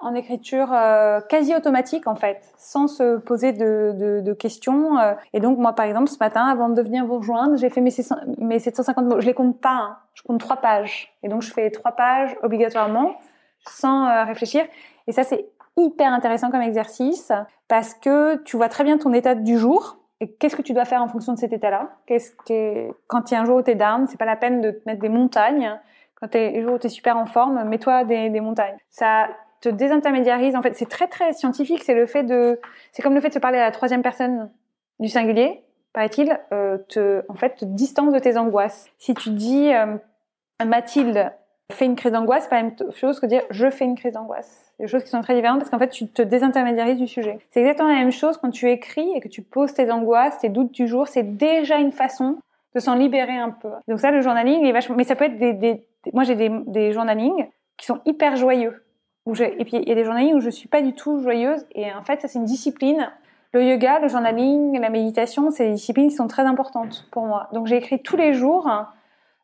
en 0.00 0.14
écriture 0.14 0.72
euh, 0.72 1.20
quasi 1.20 1.54
automatique 1.54 2.06
en 2.06 2.14
fait, 2.14 2.42
sans 2.56 2.86
se 2.86 3.16
poser 3.18 3.52
de, 3.52 4.32
questions. 4.38 4.98
Euh. 4.98 5.14
Et 5.32 5.40
donc 5.40 5.58
moi 5.58 5.74
par 5.74 5.86
exemple 5.86 6.08
ce 6.08 6.18
matin, 6.20 6.44
avant 6.44 6.68
de 6.68 6.80
venir 6.82 7.06
vous 7.06 7.18
rejoindre, 7.18 7.56
j'ai 7.56 7.70
fait 7.70 7.80
mes, 7.80 7.94
mes 8.38 8.58
750 8.58 9.04
mots. 9.06 9.20
Je 9.20 9.26
les 9.26 9.34
compte 9.34 9.60
pas, 9.60 9.74
hein. 9.74 9.96
je 10.14 10.22
compte 10.22 10.40
trois 10.40 10.56
pages. 10.56 11.14
Et 11.22 11.28
donc 11.28 11.42
je 11.42 11.52
fais 11.52 11.70
trois 11.70 11.92
pages 11.92 12.36
obligatoirement, 12.42 13.14
sans 13.66 14.24
réfléchir. 14.24 14.64
Et 15.06 15.12
ça 15.12 15.22
c'est 15.22 15.48
hyper 15.76 16.12
intéressant 16.12 16.50
comme 16.50 16.62
exercice 16.62 17.32
parce 17.68 17.94
que 17.94 18.36
tu 18.44 18.56
vois 18.56 18.68
très 18.68 18.84
bien 18.84 18.98
ton 18.98 19.12
état 19.12 19.34
du 19.34 19.58
jour. 19.58 19.98
Et 20.20 20.32
qu'est-ce 20.32 20.56
que 20.56 20.62
tu 20.62 20.72
dois 20.72 20.86
faire 20.86 21.02
en 21.02 21.08
fonction 21.08 21.34
de 21.34 21.38
cet 21.38 21.52
état-là? 21.52 21.90
Qu'est-ce 22.06 22.32
que 22.46 22.90
quand 23.06 23.30
il 23.30 23.34
y 23.34 23.36
a 23.36 23.42
un 23.42 23.44
jour 23.44 23.58
où 23.58 23.62
t'es 23.62 23.74
down, 23.74 24.06
c'est 24.06 24.16
pas 24.16 24.24
la 24.24 24.36
peine 24.36 24.62
de 24.62 24.70
te 24.70 24.80
mettre 24.86 25.00
des 25.00 25.10
montagnes 25.10 25.78
quand 26.16 26.28
tu 26.28 26.38
es, 26.38 26.56
es 26.56 26.88
super 26.88 27.16
en 27.16 27.26
forme, 27.26 27.62
mets-toi 27.64 28.04
des, 28.04 28.30
des 28.30 28.40
montagnes. 28.40 28.76
Ça 28.90 29.28
te 29.60 29.68
désintermédiarise. 29.68 30.56
En 30.56 30.62
fait, 30.62 30.74
c'est 30.74 30.88
très 30.88 31.06
très 31.06 31.32
scientifique. 31.32 31.82
C'est 31.84 31.94
le 31.94 32.06
fait 32.06 32.22
de, 32.22 32.60
c'est 32.92 33.02
comme 33.02 33.14
le 33.14 33.20
fait 33.20 33.28
de 33.28 33.34
se 33.34 33.38
parler 33.38 33.58
à 33.58 33.64
la 33.64 33.70
troisième 33.70 34.02
personne 34.02 34.50
du 34.98 35.08
singulier, 35.08 35.62
paraît-il, 35.92 36.38
euh, 36.52 36.78
te, 36.88 37.24
en 37.28 37.34
fait, 37.34 37.56
te 37.56 37.64
distance 37.64 38.12
de 38.12 38.18
tes 38.18 38.36
angoisses. 38.36 38.88
Si 38.98 39.14
tu 39.14 39.30
dis 39.30 39.72
euh, 39.72 39.96
Mathilde 40.64 41.32
fait 41.72 41.84
une 41.84 41.96
crise 41.96 42.12
d'angoisse, 42.12 42.44
c'est 42.44 42.50
pas 42.50 42.56
la 42.56 42.62
même 42.62 42.76
chose 42.92 43.18
que 43.18 43.26
dire 43.26 43.42
je 43.50 43.68
fais 43.70 43.84
une 43.84 43.96
crise 43.96 44.12
d'angoisse. 44.12 44.72
Des 44.78 44.86
choses 44.86 45.02
qui 45.02 45.10
sont 45.10 45.22
très 45.22 45.34
différentes 45.34 45.58
parce 45.58 45.70
qu'en 45.70 45.78
fait, 45.78 45.88
tu 45.88 46.06
te 46.06 46.22
désintermédiarises 46.22 46.98
du 46.98 47.06
sujet. 47.06 47.38
C'est 47.50 47.60
exactement 47.60 47.88
la 47.88 47.96
même 47.96 48.12
chose 48.12 48.36
quand 48.36 48.50
tu 48.50 48.70
écris 48.70 49.10
et 49.14 49.20
que 49.20 49.28
tu 49.28 49.42
poses 49.42 49.72
tes 49.72 49.90
angoisses, 49.90 50.38
tes 50.38 50.50
doutes 50.50 50.72
du 50.72 50.86
jour. 50.86 51.08
C'est 51.08 51.36
déjà 51.36 51.78
une 51.78 51.92
façon 51.92 52.38
de 52.74 52.80
s'en 52.80 52.94
libérer 52.94 53.36
un 53.36 53.50
peu. 53.50 53.70
Donc 53.88 54.00
ça, 54.00 54.10
le 54.10 54.20
journaling, 54.20 54.64
est 54.66 54.72
vachement... 54.72 54.96
Mais 54.96 55.04
ça 55.04 55.16
peut 55.16 55.24
être 55.24 55.38
des, 55.38 55.54
des, 55.54 55.86
moi, 56.12 56.24
j'ai 56.24 56.34
des, 56.34 56.50
des 56.66 56.92
journalings 56.92 57.48
qui 57.76 57.86
sont 57.86 58.00
hyper 58.04 58.36
joyeux. 58.36 58.82
Et 59.26 59.64
puis, 59.64 59.76
il 59.76 59.88
y 59.88 59.92
a 59.92 59.94
des 59.94 60.04
journalings 60.04 60.34
où 60.34 60.40
je 60.40 60.50
suis 60.50 60.68
pas 60.68 60.82
du 60.82 60.92
tout 60.92 61.20
joyeuse. 61.20 61.66
Et 61.74 61.92
en 61.92 62.02
fait, 62.02 62.20
ça, 62.20 62.28
c'est 62.28 62.38
une 62.38 62.44
discipline. 62.44 63.10
Le 63.52 63.64
yoga, 63.64 63.98
le 63.98 64.08
journaling, 64.08 64.78
la 64.78 64.90
méditation, 64.90 65.50
c'est 65.50 65.66
des 65.66 65.72
disciplines 65.72 66.08
qui 66.08 66.14
sont 66.14 66.28
très 66.28 66.44
importantes 66.44 67.08
pour 67.10 67.24
moi. 67.26 67.48
Donc, 67.52 67.66
j'ai 67.66 67.76
écrit 67.76 68.02
tous 68.02 68.16
les 68.16 68.34
jours. 68.34 68.70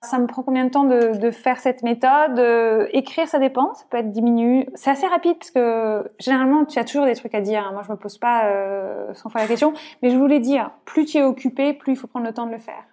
Ça 0.03 0.19
me 0.19 0.27
prend 0.27 0.43
combien 0.43 0.65
de 0.65 0.71
temps 0.71 0.85
de, 0.85 1.17
de 1.17 1.31
faire 1.31 1.59
cette 1.59 1.83
méthode? 1.83 2.39
Euh, 2.39 2.87
Écrire, 2.93 3.29
ça 3.29 3.39
dépend. 3.39 3.73
Ça 3.75 3.85
peut 3.91 3.99
être 3.99 4.11
10 4.11 4.23
minutes. 4.23 4.71
C'est 4.75 4.91
assez 4.91 5.07
rapide 5.07 5.37
parce 5.39 5.53
que 5.53 6.11
généralement, 6.19 6.65
tu 6.65 6.79
as 6.79 6.85
toujours 6.85 7.07
des 7.07 7.15
trucs 7.15 7.35
à 7.35 7.41
dire. 7.41 7.71
Moi, 7.73 7.83
je 7.87 7.91
me 7.91 7.97
pose 7.97 8.19
pas 8.19 8.47
euh, 8.47 9.15
sans 9.15 9.31
faire 9.31 9.43
la 9.43 9.49
question. 9.49 9.73
Mais 10.03 10.11
je 10.11 10.17
voulais 10.17 10.41
dire, 10.41 10.71
plus 10.85 11.07
tu 11.07 11.19
es 11.19 11.23
occupé, 11.23 11.73
plus 11.73 11.93
il 11.93 11.97
faut 11.97 12.09
prendre 12.09 12.27
le 12.27 12.35
temps 12.35 12.47
de 12.47 12.53
le 12.53 12.59
faire. 12.59 12.85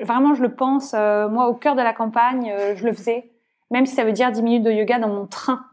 Vraiment, 0.00 0.34
je 0.34 0.42
le 0.42 0.54
pense. 0.54 0.94
Euh, 0.94 1.28
moi, 1.28 1.48
au 1.48 1.54
cœur 1.54 1.74
de 1.74 1.82
la 1.82 1.92
campagne, 1.92 2.52
euh, 2.52 2.74
je 2.76 2.84
le 2.84 2.92
faisais. 2.92 3.30
Même 3.70 3.86
si 3.86 3.94
ça 3.94 4.04
veut 4.04 4.12
dire 4.12 4.30
10 4.30 4.42
minutes 4.42 4.62
de 4.62 4.70
yoga 4.70 4.98
dans 4.98 5.08
mon 5.08 5.26
train. 5.26 5.64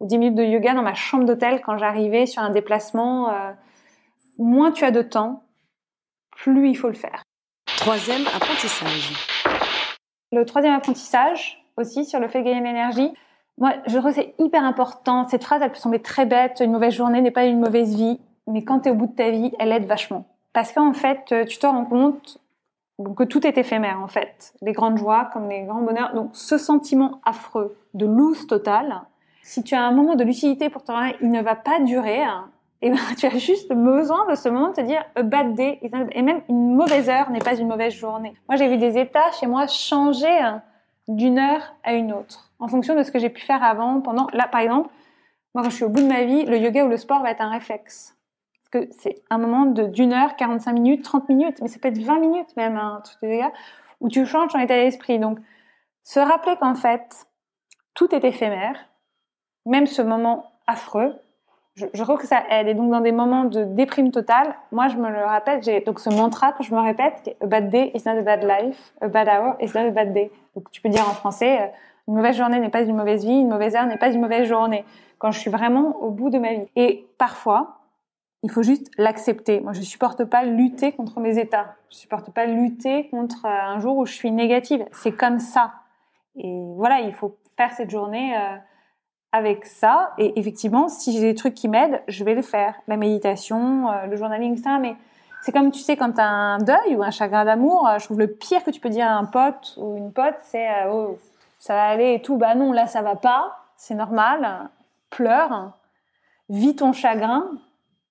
Ou 0.00 0.06
10 0.06 0.18
minutes 0.18 0.34
de 0.34 0.44
yoga 0.44 0.74
dans 0.74 0.82
ma 0.82 0.94
chambre 0.94 1.24
d'hôtel 1.24 1.60
quand 1.62 1.78
j'arrivais 1.78 2.26
sur 2.26 2.42
un 2.42 2.50
déplacement. 2.50 3.30
Euh, 3.30 3.52
moins 4.38 4.70
tu 4.70 4.84
as 4.84 4.90
de 4.90 5.02
temps, 5.02 5.44
plus 6.30 6.68
il 6.68 6.74
faut 6.74 6.88
le 6.88 6.94
faire. 6.94 7.22
Troisième 7.78 8.26
apprentissage. 8.34 9.12
Le 10.32 10.44
troisième 10.44 10.74
apprentissage, 10.74 11.64
aussi, 11.76 12.04
sur 12.04 12.20
le 12.20 12.28
fait 12.28 12.40
de 12.40 12.44
gagner 12.44 12.60
de 12.60 12.66
l'énergie. 12.66 13.12
Moi, 13.56 13.74
je 13.86 13.96
trouve 13.96 14.10
que 14.10 14.20
c'est 14.20 14.34
hyper 14.38 14.64
important. 14.64 15.28
Cette 15.28 15.44
phrase, 15.44 15.62
elle 15.62 15.70
peut 15.70 15.78
sembler 15.78 16.02
très 16.02 16.26
bête. 16.26 16.60
Une 16.60 16.72
mauvaise 16.72 16.94
journée 16.94 17.20
n'est 17.20 17.30
pas 17.30 17.44
une 17.44 17.60
mauvaise 17.60 17.94
vie. 17.94 18.20
Mais 18.46 18.64
quand 18.64 18.80
tu 18.80 18.88
es 18.88 18.92
au 18.92 18.94
bout 18.94 19.06
de 19.06 19.14
ta 19.14 19.30
vie, 19.30 19.52
elle 19.58 19.72
aide 19.72 19.86
vachement. 19.86 20.26
Parce 20.52 20.72
qu'en 20.72 20.92
fait, 20.92 21.34
tu 21.46 21.58
te 21.58 21.66
rends 21.66 21.84
compte 21.84 22.38
que 23.16 23.24
tout 23.24 23.46
est 23.46 23.58
éphémère 23.58 24.00
en 24.02 24.08
fait, 24.08 24.54
les 24.62 24.72
grandes 24.72 24.98
joies 24.98 25.30
comme 25.32 25.48
les 25.48 25.62
grands 25.62 25.82
bonheurs. 25.82 26.14
Donc 26.14 26.30
ce 26.32 26.58
sentiment 26.58 27.20
affreux 27.24 27.76
de 27.94 28.06
loose 28.06 28.46
totale, 28.46 29.02
si 29.42 29.62
tu 29.62 29.74
as 29.74 29.82
un 29.82 29.92
moment 29.92 30.14
de 30.14 30.24
lucidité 30.24 30.70
pour 30.70 30.84
toi, 30.84 31.08
il 31.20 31.30
ne 31.30 31.42
va 31.42 31.54
pas 31.54 31.80
durer. 31.80 32.22
Hein, 32.22 32.48
et 32.82 32.90
ben, 32.90 32.98
tu 33.18 33.26
as 33.26 33.38
juste 33.38 33.72
besoin 33.72 34.26
de 34.30 34.34
ce 34.34 34.48
moment 34.48 34.68
de 34.68 34.74
te 34.74 34.80
dire 34.80 35.04
a 35.16 35.22
bad 35.22 35.54
day 35.54 35.78
et 35.82 36.22
même 36.22 36.42
une 36.48 36.74
mauvaise 36.74 37.08
heure 37.08 37.30
n'est 37.30 37.40
pas 37.40 37.56
une 37.56 37.68
mauvaise 37.68 37.94
journée. 37.94 38.34
Moi 38.48 38.56
j'ai 38.56 38.68
vu 38.68 38.76
des 38.76 38.98
états 38.98 39.30
chez 39.32 39.46
moi 39.46 39.66
changer 39.66 40.38
hein, 40.38 40.62
d'une 41.08 41.38
heure 41.38 41.74
à 41.82 41.94
une 41.94 42.12
autre 42.12 42.52
en 42.60 42.68
fonction 42.68 42.96
de 42.96 43.02
ce 43.02 43.10
que 43.10 43.18
j'ai 43.18 43.28
pu 43.28 43.42
faire 43.42 43.62
avant, 43.62 44.00
pendant. 44.00 44.26
Là 44.32 44.48
par 44.48 44.60
exemple, 44.60 44.90
moi 45.54 45.64
quand 45.64 45.70
je 45.70 45.76
suis 45.76 45.84
au 45.84 45.88
bout 45.88 46.02
de 46.02 46.08
ma 46.08 46.24
vie, 46.24 46.44
le 46.44 46.58
yoga 46.58 46.84
ou 46.84 46.88
le 46.88 46.96
sport 46.96 47.22
va 47.22 47.30
être 47.30 47.42
un 47.42 47.50
réflexe 47.50 48.16
c'est 48.90 49.22
un 49.30 49.38
moment 49.38 49.66
d'une 49.66 50.12
heure, 50.12 50.36
45 50.36 50.72
minutes, 50.72 51.04
30 51.04 51.28
minutes, 51.28 51.58
mais 51.62 51.68
ça 51.68 51.78
peut 51.78 51.88
être 51.88 51.98
20 51.98 52.18
minutes 52.20 52.56
même, 52.56 52.80
truc 53.04 53.18
de 53.22 53.28
dégâts, 53.28 53.52
où 54.00 54.08
tu 54.08 54.26
changes 54.26 54.52
ton 54.52 54.58
état 54.58 54.76
d'esprit. 54.76 55.18
Donc, 55.18 55.38
se 56.02 56.20
rappeler 56.20 56.56
qu'en 56.56 56.74
fait, 56.74 57.26
tout 57.94 58.14
est 58.14 58.24
éphémère, 58.24 58.76
même 59.66 59.86
ce 59.86 60.02
moment 60.02 60.52
affreux, 60.66 61.14
je, 61.76 62.02
crois 62.04 62.16
que 62.18 62.26
ça 62.26 62.42
aide. 62.50 62.68
Et 62.68 62.74
donc, 62.74 62.90
dans 62.90 63.00
des 63.00 63.10
moments 63.10 63.44
de 63.44 63.64
déprime 63.64 64.12
totale, 64.12 64.54
moi, 64.70 64.88
je 64.88 64.96
me 64.96 65.10
le 65.10 65.24
rappelle, 65.24 65.62
j'ai 65.62 65.80
donc 65.80 65.98
ce 65.98 66.08
mantra 66.08 66.52
que 66.52 66.62
je 66.62 66.72
me 66.72 66.80
répète, 66.80 67.36
a 67.40 67.46
bad 67.46 67.68
day 67.68 67.90
is 67.94 68.02
not 68.06 68.16
a 68.16 68.22
bad 68.22 68.44
life, 68.44 68.92
a 69.00 69.08
bad 69.08 69.28
hour 69.28 69.56
is 69.60 69.72
not 69.74 69.88
a 69.88 69.90
bad 69.90 70.12
day. 70.12 70.30
Donc, 70.54 70.70
tu 70.70 70.80
peux 70.80 70.88
dire 70.88 71.02
en 71.02 71.14
français, 71.14 71.62
euh, 71.62 71.66
une 72.06 72.14
mauvaise 72.14 72.36
journée 72.36 72.60
n'est 72.60 72.68
pas 72.68 72.82
une 72.82 72.94
mauvaise 72.94 73.24
vie, 73.24 73.32
une 73.32 73.48
mauvaise 73.48 73.74
heure 73.74 73.86
n'est 73.86 73.98
pas 73.98 74.10
une 74.10 74.20
mauvaise 74.20 74.46
journée. 74.46 74.84
Quand 75.18 75.32
je 75.32 75.40
suis 75.40 75.50
vraiment 75.50 75.96
au 76.00 76.10
bout 76.10 76.30
de 76.30 76.38
ma 76.38 76.52
vie. 76.52 76.68
Et 76.76 77.06
parfois, 77.18 77.78
il 78.44 78.50
faut 78.50 78.62
juste 78.62 78.90
l'accepter. 78.98 79.60
Moi, 79.60 79.72
je 79.72 79.80
supporte 79.80 80.26
pas 80.26 80.44
lutter 80.44 80.92
contre 80.92 81.18
mes 81.18 81.38
états. 81.38 81.76
Je 81.90 81.96
supporte 81.96 82.30
pas 82.30 82.44
lutter 82.44 83.08
contre 83.08 83.46
euh, 83.46 83.48
un 83.48 83.80
jour 83.80 83.96
où 83.96 84.04
je 84.04 84.12
suis 84.12 84.30
négative. 84.30 84.84
C'est 84.92 85.12
comme 85.12 85.38
ça. 85.38 85.72
Et 86.36 86.54
voilà, 86.76 87.00
il 87.00 87.14
faut 87.14 87.38
faire 87.56 87.72
cette 87.72 87.88
journée 87.88 88.36
euh, 88.36 88.56
avec 89.32 89.64
ça. 89.64 90.12
Et 90.18 90.38
effectivement, 90.38 90.90
si 90.90 91.14
j'ai 91.14 91.22
des 91.22 91.34
trucs 91.34 91.54
qui 91.54 91.68
m'aident, 91.68 92.02
je 92.06 92.22
vais 92.22 92.34
le 92.34 92.42
faire. 92.42 92.74
La 92.86 92.98
méditation, 92.98 93.90
euh, 93.90 94.06
le 94.06 94.16
journaling, 94.16 94.58
ça. 94.58 94.78
Mais 94.78 94.94
c'est 95.40 95.52
comme 95.52 95.70
tu 95.70 95.80
sais, 95.80 95.96
quand 95.96 96.12
tu 96.12 96.20
as 96.20 96.28
un 96.28 96.58
deuil 96.58 96.96
ou 96.96 97.02
un 97.02 97.10
chagrin 97.10 97.46
d'amour, 97.46 97.88
je 97.98 98.04
trouve 98.04 98.18
le 98.18 98.28
pire 98.28 98.62
que 98.62 98.70
tu 98.70 98.78
peux 98.78 98.90
dire 98.90 99.06
à 99.06 99.14
un 99.14 99.24
pote 99.24 99.74
ou 99.78 99.96
une 99.96 100.12
pote, 100.12 100.36
c'est 100.40 100.68
oh, 100.90 101.16
ça 101.58 101.74
va 101.74 101.84
aller 101.84 102.12
et 102.12 102.20
tout. 102.20 102.36
Bah 102.36 102.54
non, 102.54 102.72
là 102.72 102.86
ça 102.86 103.00
va 103.00 103.16
pas. 103.16 103.56
C'est 103.76 103.94
normal. 103.94 104.68
Pleure. 105.08 105.72
Vis 106.50 106.76
ton 106.76 106.92
chagrin 106.92 107.48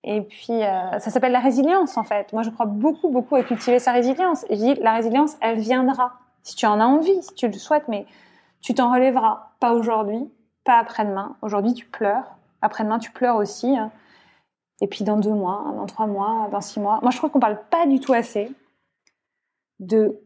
et 0.04 0.22
puis, 0.22 0.64
euh, 0.64 1.00
ça 1.00 1.10
s'appelle 1.12 1.32
la 1.32 1.40
résilience, 1.40 1.98
en 1.98 2.04
fait. 2.04 2.34
Moi, 2.34 2.44
je 2.44 2.50
crois 2.50 2.66
beaucoup, 2.66 3.10
beaucoup 3.10 3.36
à 3.36 3.44
cultiver 3.44 3.80
sa 3.80 3.94
résilience. 3.94 4.46
Je 4.50 4.56
dis, 4.56 4.74
la 4.76 4.94
résilience, 4.94 5.38
elle 5.40 5.60
viendra. 5.60 6.14
Si 6.44 6.56
tu 6.56 6.66
en 6.66 6.80
as 6.80 6.86
envie, 6.86 7.22
si 7.24 7.34
tu 7.36 7.48
le 7.48 7.54
souhaites, 7.54 7.88
mais 7.88 8.06
tu 8.62 8.74
t'en 8.74 8.92
relèveras. 8.92 9.52
Pas 9.62 9.74
aujourd'hui, 9.74 10.30
pas 10.66 10.78
après-demain. 10.78 11.38
Aujourd'hui, 11.42 11.74
tu 11.74 11.86
pleures. 11.86 12.36
Après-demain, 12.62 13.00
tu 13.00 13.12
pleures 13.12 13.38
aussi. 13.38 13.78
Hein. 13.78 13.92
Et 14.82 14.88
puis 14.88 15.06
dans 15.06 15.18
deux 15.18 15.32
mois, 15.34 15.64
dans 15.78 15.86
trois 15.86 16.08
mois, 16.08 16.50
dans 16.52 16.60
six 16.60 16.82
mois. 16.82 17.00
Moi, 17.02 17.12
je 17.12 17.18
trouve 17.18 17.30
qu'on 17.30 17.40
parle 17.40 17.60
pas 17.70 17.86
du 17.88 18.02
tout 18.02 18.12
assez 18.12 18.52
de 19.80 20.20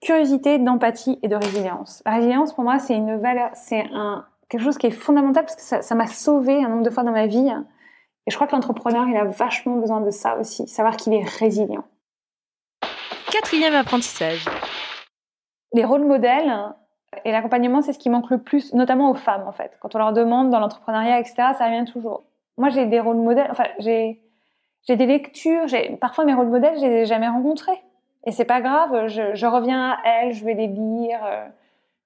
curiosité, 0.00 0.58
d'empathie 0.58 1.18
et 1.22 1.28
de 1.28 1.36
résilience. 1.36 2.02
La 2.06 2.12
résilience, 2.12 2.54
pour 2.54 2.64
moi, 2.64 2.78
c'est 2.78 2.94
une 2.94 3.16
valeur, 3.16 3.50
c'est 3.54 3.84
un 3.92 4.24
quelque 4.48 4.62
chose 4.62 4.78
qui 4.78 4.86
est 4.86 4.90
fondamental 4.90 5.44
parce 5.44 5.56
que 5.56 5.82
ça 5.82 5.94
m'a 5.94 6.06
sauvé 6.06 6.64
un 6.64 6.68
nombre 6.68 6.82
de 6.82 6.90
fois 6.90 7.02
dans 7.02 7.12
ma 7.12 7.26
vie. 7.26 7.52
Et 8.28 8.30
je 8.30 8.36
crois 8.36 8.46
que 8.46 8.52
l'entrepreneur, 8.52 9.08
il 9.08 9.16
a 9.16 9.24
vachement 9.24 9.76
besoin 9.76 10.02
de 10.02 10.10
ça 10.10 10.36
aussi, 10.36 10.68
savoir 10.68 10.98
qu'il 10.98 11.14
est 11.14 11.26
résilient. 11.38 11.84
Quatrième 13.32 13.72
apprentissage. 13.72 14.44
Les 15.72 15.82
rôles 15.82 16.04
modèles 16.04 16.52
et 17.24 17.32
l'accompagnement, 17.32 17.80
c'est 17.80 17.94
ce 17.94 17.98
qui 17.98 18.10
manque 18.10 18.28
le 18.28 18.36
plus, 18.36 18.74
notamment 18.74 19.10
aux 19.10 19.14
femmes 19.14 19.48
en 19.48 19.52
fait. 19.52 19.78
Quand 19.80 19.94
on 19.94 19.98
leur 19.98 20.12
demande 20.12 20.50
dans 20.50 20.60
l'entrepreneuriat, 20.60 21.18
etc., 21.20 21.36
ça 21.56 21.68
revient 21.68 21.90
toujours. 21.90 22.24
Moi, 22.58 22.68
j'ai 22.68 22.84
des 22.84 23.00
rôles 23.00 23.16
modèles, 23.16 23.48
enfin, 23.50 23.64
j'ai 23.78 24.20
j'ai 24.86 24.96
des 24.96 25.06
lectures, 25.06 25.64
parfois 25.98 26.26
mes 26.26 26.34
rôles 26.34 26.48
modèles, 26.48 26.76
je 26.76 26.84
les 26.84 26.92
ai 26.92 27.06
jamais 27.06 27.28
rencontrés. 27.28 27.82
Et 28.26 28.30
c'est 28.30 28.44
pas 28.44 28.60
grave, 28.60 29.06
je, 29.06 29.34
je, 29.34 29.46
reviens 29.46 29.92
à 29.92 29.96
elles, 30.04 30.32
je 30.34 30.44
vais 30.44 30.54
les 30.54 30.66
lire, 30.66 31.20
euh, 31.24 31.46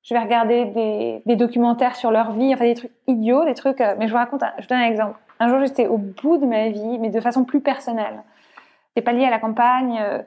je 0.05 0.15
vais 0.15 0.21
regarder 0.21 0.67
des, 0.67 1.23
des, 1.27 1.37
documentaires 1.37 1.97
sur 1.97 2.13
leur 2.13 2.31
vie, 2.31 2.55
enfin 2.55 2.65
des 2.65 2.75
trucs 2.75 2.93
idiots, 3.09 3.45
des 3.45 3.55
trucs. 3.55 3.81
Euh, 3.81 3.97
mais 3.99 4.07
je 4.07 4.13
vous 4.13 4.19
raconte, 4.19 4.43
je 4.61 4.69
donne 4.69 4.79
un 4.79 4.87
exemple. 4.87 5.19
Un 5.43 5.49
jour, 5.49 5.59
j'étais 5.61 5.89
au 5.89 5.99
bout 5.99 6.39
de 6.39 6.47
ma 6.47 6.69
vie, 6.69 6.99
mais 7.01 7.11
de 7.11 7.21
façon 7.21 7.45
plus 7.45 7.61
personnelle. 7.61 8.23
C'est 8.95 9.03
pas 9.03 9.13
lié 9.13 9.25
à 9.25 9.31
la 9.31 9.41
campagne. 9.41 9.99
Euh, 10.01 10.19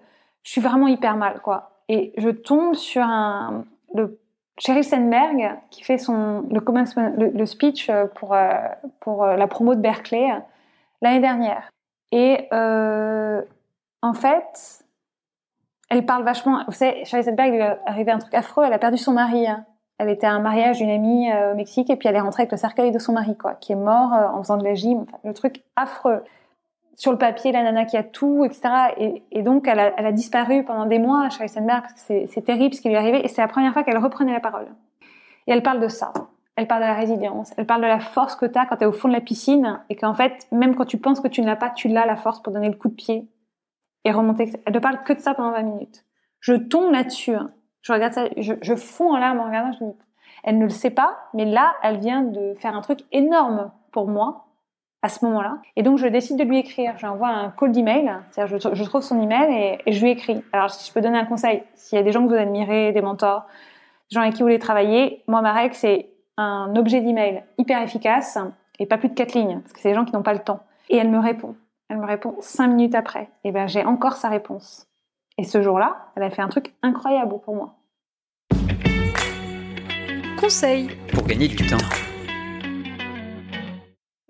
je 0.44 0.52
suis 0.52 0.62
vraiment 0.62 0.88
hyper 0.88 1.16
mal, 1.16 1.40
quoi. 1.42 1.72
Et 1.88 2.12
je 2.18 2.30
tombe 2.30 2.74
sur 2.74 3.04
un 3.04 3.64
le 3.94 4.20
Sheryl 4.58 4.84
Sandberg 4.84 5.58
qui 5.70 5.84
fait 5.84 5.98
son 5.98 6.44
le, 6.52 7.46
speech 7.46 7.90
pour 8.16 8.36
pour 9.00 9.26
la 9.26 9.48
promo 9.48 9.76
de 9.76 9.80
Berkeley 9.80 10.28
l'année 11.02 11.22
dernière. 11.22 11.70
Et 12.12 12.48
euh, 12.52 13.42
en 14.02 14.14
fait, 14.14 14.84
elle 15.90 16.06
parle 16.06 16.24
vachement. 16.24 16.64
Vous 16.68 16.74
savez, 16.74 17.06
Charlie 17.06 17.24
Sedberg, 17.24 17.52
lui 17.52 17.60
est 17.60 17.78
arrivé 17.86 18.12
un 18.12 18.20
truc 18.20 18.34
affreux. 18.34 18.64
Elle 18.66 18.74
a 18.74 18.80
perdu 18.80 18.98
son 18.98 19.14
mari. 19.14 19.48
Hein. 19.48 19.66
Elle 19.98 20.10
était 20.10 20.28
à 20.28 20.34
un 20.34 20.40
mariage 20.40 20.80
d'une 20.80 20.90
amie 20.90 21.32
euh, 21.32 21.54
au 21.54 21.56
Mexique 21.56 21.90
et 21.90 21.96
puis 21.96 22.10
elle 22.10 22.16
est 22.16 22.22
rentrée 22.22 22.44
avec 22.44 22.52
le 22.52 22.58
cercueil 22.58 22.92
de 22.92 23.00
son 23.00 23.14
mari, 23.14 23.38
quoi, 23.38 23.54
qui 23.54 23.72
est 23.72 23.78
mort 23.78 24.14
euh, 24.14 24.28
en 24.28 24.44
faisant 24.44 24.58
de 24.58 24.64
la 24.64 24.74
gym. 24.74 25.06
le 25.24 25.34
truc 25.34 25.64
affreux. 25.76 26.22
Sur 26.96 27.12
le 27.12 27.18
papier, 27.18 27.52
la 27.52 27.64
nana 27.64 27.86
qui 27.86 27.98
a 27.98 28.04
tout, 28.04 28.46
etc. 28.46 28.70
Et, 29.32 29.44
donc, 29.44 29.68
elle 29.68 29.80
a, 29.80 30.12
disparu 30.14 30.64
pendant 30.64 30.86
des 30.86 30.98
mois, 30.98 31.24
parce 31.24 31.38
que 31.38 32.26
c'est 32.28 32.42
terrible 32.46 32.74
ce 32.74 32.80
qui 32.80 32.88
lui 32.88 32.96
est 32.96 32.98
arrivé. 32.98 33.26
Et 33.26 33.28
c'est 33.28 33.42
la 33.42 33.50
première 33.50 33.74
fois 33.74 33.84
qu'elle 33.84 33.98
reprenait 33.98 34.32
la 34.32 34.40
parole. 34.40 34.68
Et 35.46 35.52
elle 35.52 35.62
parle 35.62 35.82
de 35.82 35.90
ça. 35.90 36.14
Elle 36.56 36.68
parle 36.68 36.84
de 36.84 36.88
la 36.88 36.94
résilience. 36.94 37.54
Elle 37.58 37.66
parle 37.66 37.82
de 37.82 37.88
la 37.88 38.00
force 38.00 38.38
que 38.38 38.46
tu 38.46 38.58
as 38.58 38.66
quand 38.66 38.78
tu 38.78 38.84
es 38.84 38.88
au 38.88 38.94
fond 38.94 39.10
de 39.10 39.14
la 39.14 39.20
piscine 39.20 39.82
et 39.90 39.98
qu'en 39.98 40.14
fait, 40.14 40.48
même 40.54 40.74
quand 40.76 40.86
tu 40.86 40.98
penses 40.98 41.20
que 41.20 41.28
tu 41.28 41.42
ne 41.42 41.48
l'as 41.48 41.58
pas, 41.58 41.70
tu 41.70 41.90
l'as 41.90 42.06
la 42.06 42.16
force 42.16 42.42
pour 42.42 42.54
donner 42.54 42.70
le 42.70 42.76
coup 42.76 42.88
de 42.88 42.94
pied 42.94 43.28
et 44.06 44.12
remonter. 44.12 44.54
Elle 44.66 44.74
ne 44.74 44.80
parle 44.80 45.04
que 45.04 45.12
de 45.12 45.20
ça 45.20 45.34
pendant 45.34 45.52
20 45.52 45.64
minutes. 45.64 46.06
Je 46.40 46.54
tombe 46.54 46.94
là-dessus. 46.94 47.36
Hein. 47.36 47.52
Je 47.86 47.94
regarde 47.94 48.14
ça, 48.14 48.26
je, 48.36 48.54
je 48.62 48.76
fonds 48.76 49.14
en 49.14 49.18
larmes 49.18 49.40
en 49.40 49.46
regardant. 49.46 49.72
Je 49.72 49.86
dis, 49.86 49.92
elle 50.44 50.58
ne 50.58 50.64
le 50.64 50.70
sait 50.70 50.90
pas, 50.90 51.18
mais 51.36 51.46
là, 51.46 51.76
elle 51.84 52.00
vient 52.00 52.24
de 52.24 52.56
faire 52.56 52.76
un 52.76 52.82
truc 52.82 53.02
énorme 53.12 53.72
pour 53.92 54.08
moi 54.08 54.46
à 55.04 55.10
ce 55.10 55.24
moment-là. 55.26 55.60
Et 55.76 55.84
donc, 55.84 56.00
je 56.00 56.08
décide 56.08 56.38
de 56.38 56.44
lui 56.44 56.58
écrire. 56.58 56.98
J'envoie 56.98 57.28
un 57.28 57.52
call 57.52 57.72
d'email, 57.72 58.12
c'est-à-dire 58.32 58.58
je, 58.58 58.76
je, 58.76 58.84
trouve 58.86 59.02
son 59.02 59.22
email 59.22 59.54
et, 59.54 59.78
et, 59.86 59.92
je 59.92 60.04
lui 60.04 60.10
écris. 60.10 60.44
Alors, 60.52 60.72
si 60.72 60.88
je 60.88 60.94
peux 60.94 61.02
donner 61.02 61.20
un 61.20 61.26
conseil, 61.26 61.62
s'il 61.76 61.98
y 61.98 62.02
a 62.02 62.04
des 62.04 62.12
gens 62.12 62.24
que 62.24 62.30
vous 62.30 62.40
admirez, 62.40 62.92
des 62.92 63.02
mentors, 63.02 63.46
des 64.10 64.16
gens 64.16 64.22
avec 64.22 64.34
qui 64.34 64.40
vous 64.40 64.48
voulez 64.48 64.58
travailler, 64.58 65.24
moi, 65.28 65.44
ma 65.44 65.54
règle, 65.54 65.76
c'est 65.76 66.10
un 66.38 66.76
objet 66.76 67.02
d'email 67.02 67.44
hyper 67.60 67.84
efficace 67.84 68.40
et 68.80 68.88
pas 68.88 68.98
plus 68.98 69.10
de 69.10 69.14
quatre 69.14 69.34
lignes, 69.34 69.60
parce 69.60 69.74
que 69.74 69.80
c'est 69.80 69.90
des 69.90 69.96
gens 69.96 70.06
qui 70.06 70.14
n'ont 70.14 70.24
pas 70.24 70.34
le 70.34 70.40
temps. 70.40 70.62
Et 70.90 70.98
elle 70.98 71.12
me 71.12 71.20
répond. 71.20 71.56
Elle 71.90 71.98
me 71.98 72.06
répond 72.06 72.36
cinq 72.40 72.68
minutes 72.68 72.96
après. 72.96 73.30
Et 73.44 73.52
ben 73.52 73.68
j'ai 73.68 73.86
encore 73.86 74.14
sa 74.14 74.30
réponse. 74.30 74.88
Et 75.38 75.44
ce 75.44 75.62
jour-là, 75.62 75.98
elle 76.16 76.24
a 76.24 76.30
fait 76.30 76.42
un 76.42 76.48
truc 76.48 76.74
incroyable 76.82 77.36
pour 77.44 77.56
moi. 77.56 77.76
Conseil 80.40 80.90
pour 81.14 81.28
gagner 81.28 81.50
du 81.50 81.58
temps. 81.58 81.76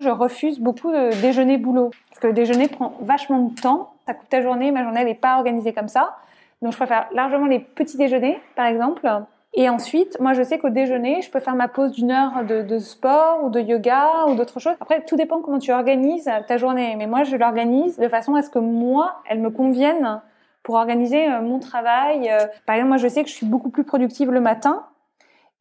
Je 0.00 0.08
refuse 0.08 0.58
beaucoup 0.58 0.90
de 0.90 1.20
déjeuner 1.20 1.58
boulot 1.58 1.90
parce 2.10 2.18
que 2.18 2.26
le 2.26 2.32
déjeuner 2.32 2.66
prend 2.66 2.96
vachement 3.02 3.38
de 3.38 3.54
temps. 3.54 3.94
Ça 4.04 4.14
coûte 4.14 4.28
ta 4.28 4.42
journée. 4.42 4.72
Ma 4.72 4.82
journée 4.82 5.04
n'est 5.04 5.14
pas 5.14 5.36
organisée 5.36 5.72
comme 5.72 5.86
ça. 5.86 6.16
Donc 6.60 6.72
je 6.72 6.76
préfère 6.76 7.06
largement 7.12 7.46
les 7.46 7.60
petits 7.60 7.96
déjeuners, 7.96 8.40
par 8.56 8.66
exemple. 8.66 9.08
Et 9.54 9.68
ensuite, 9.68 10.18
moi, 10.18 10.32
je 10.32 10.42
sais 10.42 10.58
qu'au 10.58 10.70
déjeuner, 10.70 11.22
je 11.22 11.30
peux 11.30 11.40
faire 11.40 11.54
ma 11.54 11.68
pause 11.68 11.92
d'une 11.92 12.10
heure 12.10 12.44
de, 12.44 12.62
de, 12.62 12.78
sport 12.78 13.44
ou 13.44 13.50
de 13.50 13.60
yoga 13.60 14.26
ou 14.26 14.34
d'autres 14.34 14.58
choses. 14.58 14.74
Après, 14.80 15.04
tout 15.04 15.16
dépend 15.16 15.40
comment 15.40 15.60
tu 15.60 15.72
organises 15.72 16.28
ta 16.48 16.56
journée. 16.56 16.96
Mais 16.96 17.06
moi, 17.06 17.22
je 17.22 17.36
l'organise 17.36 17.96
de 17.96 18.08
façon 18.08 18.34
à 18.34 18.42
ce 18.42 18.50
que 18.50 18.58
moi, 18.58 19.22
elle 19.30 19.40
me 19.40 19.50
convienne 19.50 20.20
pour 20.66 20.74
organiser 20.74 21.28
euh, 21.28 21.40
mon 21.42 21.60
travail. 21.60 22.28
Euh, 22.28 22.44
par 22.66 22.74
exemple, 22.74 22.88
moi, 22.88 22.96
je 22.96 23.06
sais 23.06 23.22
que 23.22 23.30
je 23.30 23.34
suis 23.34 23.46
beaucoup 23.46 23.70
plus 23.70 23.84
productive 23.84 24.32
le 24.32 24.40
matin. 24.40 24.84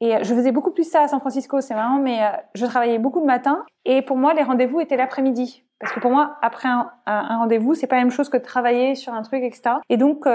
Et 0.01 0.15
euh, 0.15 0.19
je 0.23 0.33
faisais 0.33 0.51
beaucoup 0.51 0.71
plus 0.71 0.83
ça 0.83 1.03
à 1.03 1.07
San 1.07 1.19
Francisco, 1.19 1.61
c'est 1.61 1.75
marrant, 1.75 1.99
mais 1.99 2.21
je 2.55 2.65
travaillais 2.65 2.97
beaucoup 2.97 3.19
le 3.19 3.27
matin. 3.27 3.63
Et 3.85 4.01
pour 4.01 4.17
moi, 4.17 4.33
les 4.33 4.41
rendez-vous 4.41 4.79
étaient 4.79 4.97
l'après-midi. 4.97 5.63
Parce 5.79 5.93
que 5.93 5.99
pour 5.99 6.09
moi, 6.09 6.37
après 6.41 6.67
un, 6.67 6.89
rendez-vous, 7.05 7.75
c'est 7.75 7.85
pas 7.85 7.97
la 7.97 8.01
même 8.01 8.11
chose 8.11 8.29
que 8.29 8.37
de 8.37 8.41
travailler 8.41 8.95
sur 8.95 9.13
un 9.13 9.21
truc, 9.21 9.43
etc. 9.43 9.75
Et 9.89 9.97
donc, 9.97 10.25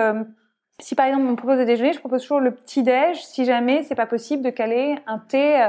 si 0.78 0.94
par 0.94 1.06
exemple 1.06 1.24
on 1.26 1.30
me 1.30 1.36
propose 1.36 1.58
de 1.58 1.64
déjeuner, 1.64 1.92
je 1.92 1.98
propose 1.98 2.22
toujours 2.22 2.40
le 2.40 2.52
petit 2.52 2.82
déj. 2.82 3.24
Si 3.24 3.44
jamais 3.46 3.82
c'est 3.82 3.94
pas 3.94 4.06
possible 4.06 4.44
de 4.44 4.50
caler 4.50 4.98
un 5.06 5.18
thé. 5.18 5.68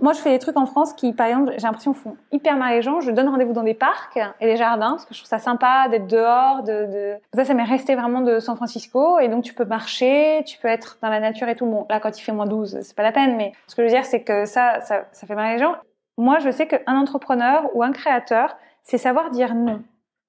Moi, 0.00 0.12
je 0.14 0.20
fais 0.20 0.30
des 0.30 0.38
trucs 0.38 0.56
en 0.56 0.66
France 0.66 0.92
qui, 0.94 1.12
par 1.12 1.26
exemple, 1.26 1.52
j'ai 1.56 1.62
l'impression 1.62 1.92
font 1.92 2.16
hyper 2.32 2.56
mal 2.56 2.74
les 2.74 2.82
gens. 2.82 3.00
Je 3.00 3.10
donne 3.10 3.28
rendez-vous 3.28 3.52
dans 3.52 3.62
des 3.62 3.74
parcs 3.74 4.18
et 4.40 4.46
des 4.46 4.56
jardins 4.56 4.90
parce 4.92 5.04
que 5.04 5.14
je 5.14 5.20
trouve 5.20 5.28
ça 5.28 5.38
sympa 5.38 5.88
d'être 5.88 6.06
dehors. 6.06 6.62
De, 6.62 6.86
de... 6.86 7.16
Ça, 7.34 7.44
ça 7.44 7.54
m'est 7.54 7.64
resté 7.64 7.94
vraiment 7.94 8.20
de 8.20 8.38
San 8.38 8.56
Francisco 8.56 9.18
et 9.18 9.28
donc 9.28 9.44
tu 9.44 9.54
peux 9.54 9.64
marcher, 9.64 10.42
tu 10.46 10.58
peux 10.58 10.68
être 10.68 10.98
dans 11.02 11.10
la 11.10 11.20
nature 11.20 11.48
et 11.48 11.56
tout. 11.56 11.66
Bon, 11.66 11.86
là, 11.90 12.00
quand 12.00 12.18
il 12.18 12.22
fait 12.22 12.32
moins 12.32 12.46
12, 12.46 12.78
c'est 12.82 12.96
pas 12.96 13.02
la 13.02 13.12
peine. 13.12 13.36
Mais 13.36 13.52
ce 13.66 13.74
que 13.74 13.82
je 13.82 13.88
veux 13.88 13.92
dire, 13.92 14.04
c'est 14.04 14.22
que 14.22 14.46
ça, 14.46 14.80
ça, 14.80 15.04
ça 15.12 15.26
fait 15.26 15.34
mal 15.34 15.52
les 15.52 15.58
gens. 15.58 15.76
Moi, 16.16 16.38
je 16.38 16.50
sais 16.50 16.66
qu'un 16.66 16.96
entrepreneur 16.96 17.68
ou 17.74 17.82
un 17.82 17.92
créateur, 17.92 18.56
c'est 18.82 18.98
savoir 18.98 19.30
dire 19.30 19.54
non. 19.54 19.82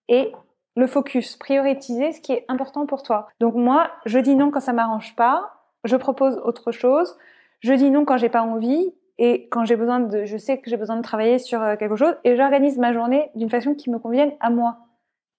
Et 0.08 0.32
le 0.76 0.88
focus, 0.88 1.36
prioriser 1.36 2.12
ce 2.12 2.22
qui 2.22 2.34
est 2.34 2.46
important 2.48 2.86
pour 2.86 3.04
toi. 3.04 3.28
Donc 3.40 3.56
moi, 3.56 3.90
je 4.06 4.20
dis 4.20 4.36
non 4.36 4.52
quand 4.52 4.60
ça 4.60 4.74
m'arrange 4.74 5.16
pas, 5.16 5.54
je 5.84 5.96
propose 5.96 6.38
autre 6.44 6.72
chose, 6.72 7.18
je 7.60 7.74
dis 7.74 7.92
non 7.92 8.06
quand 8.06 8.18
j'ai 8.18 8.30
pas 8.30 8.42
envie 8.42 8.94
et 9.24 9.48
quand 9.52 9.66
j'ai 9.66 9.76
besoin 9.76 10.00
de, 10.00 10.26
je 10.26 10.36
sais 10.36 10.58
que 10.58 10.68
j'ai 10.68 10.78
besoin 10.78 10.98
de 10.98 11.04
travailler 11.04 11.38
sur 11.38 11.62
euh, 11.62 11.76
quelque 11.76 11.96
chose 11.96 12.16
et 12.24 12.36
j'organise 12.36 12.80
ma 12.80 12.92
journée 12.92 13.30
d'une 13.36 13.52
façon 13.52 13.76
qui 13.76 13.92
me 13.92 14.00
convienne 14.00 14.32
à 14.40 14.50
moi. 14.50 14.80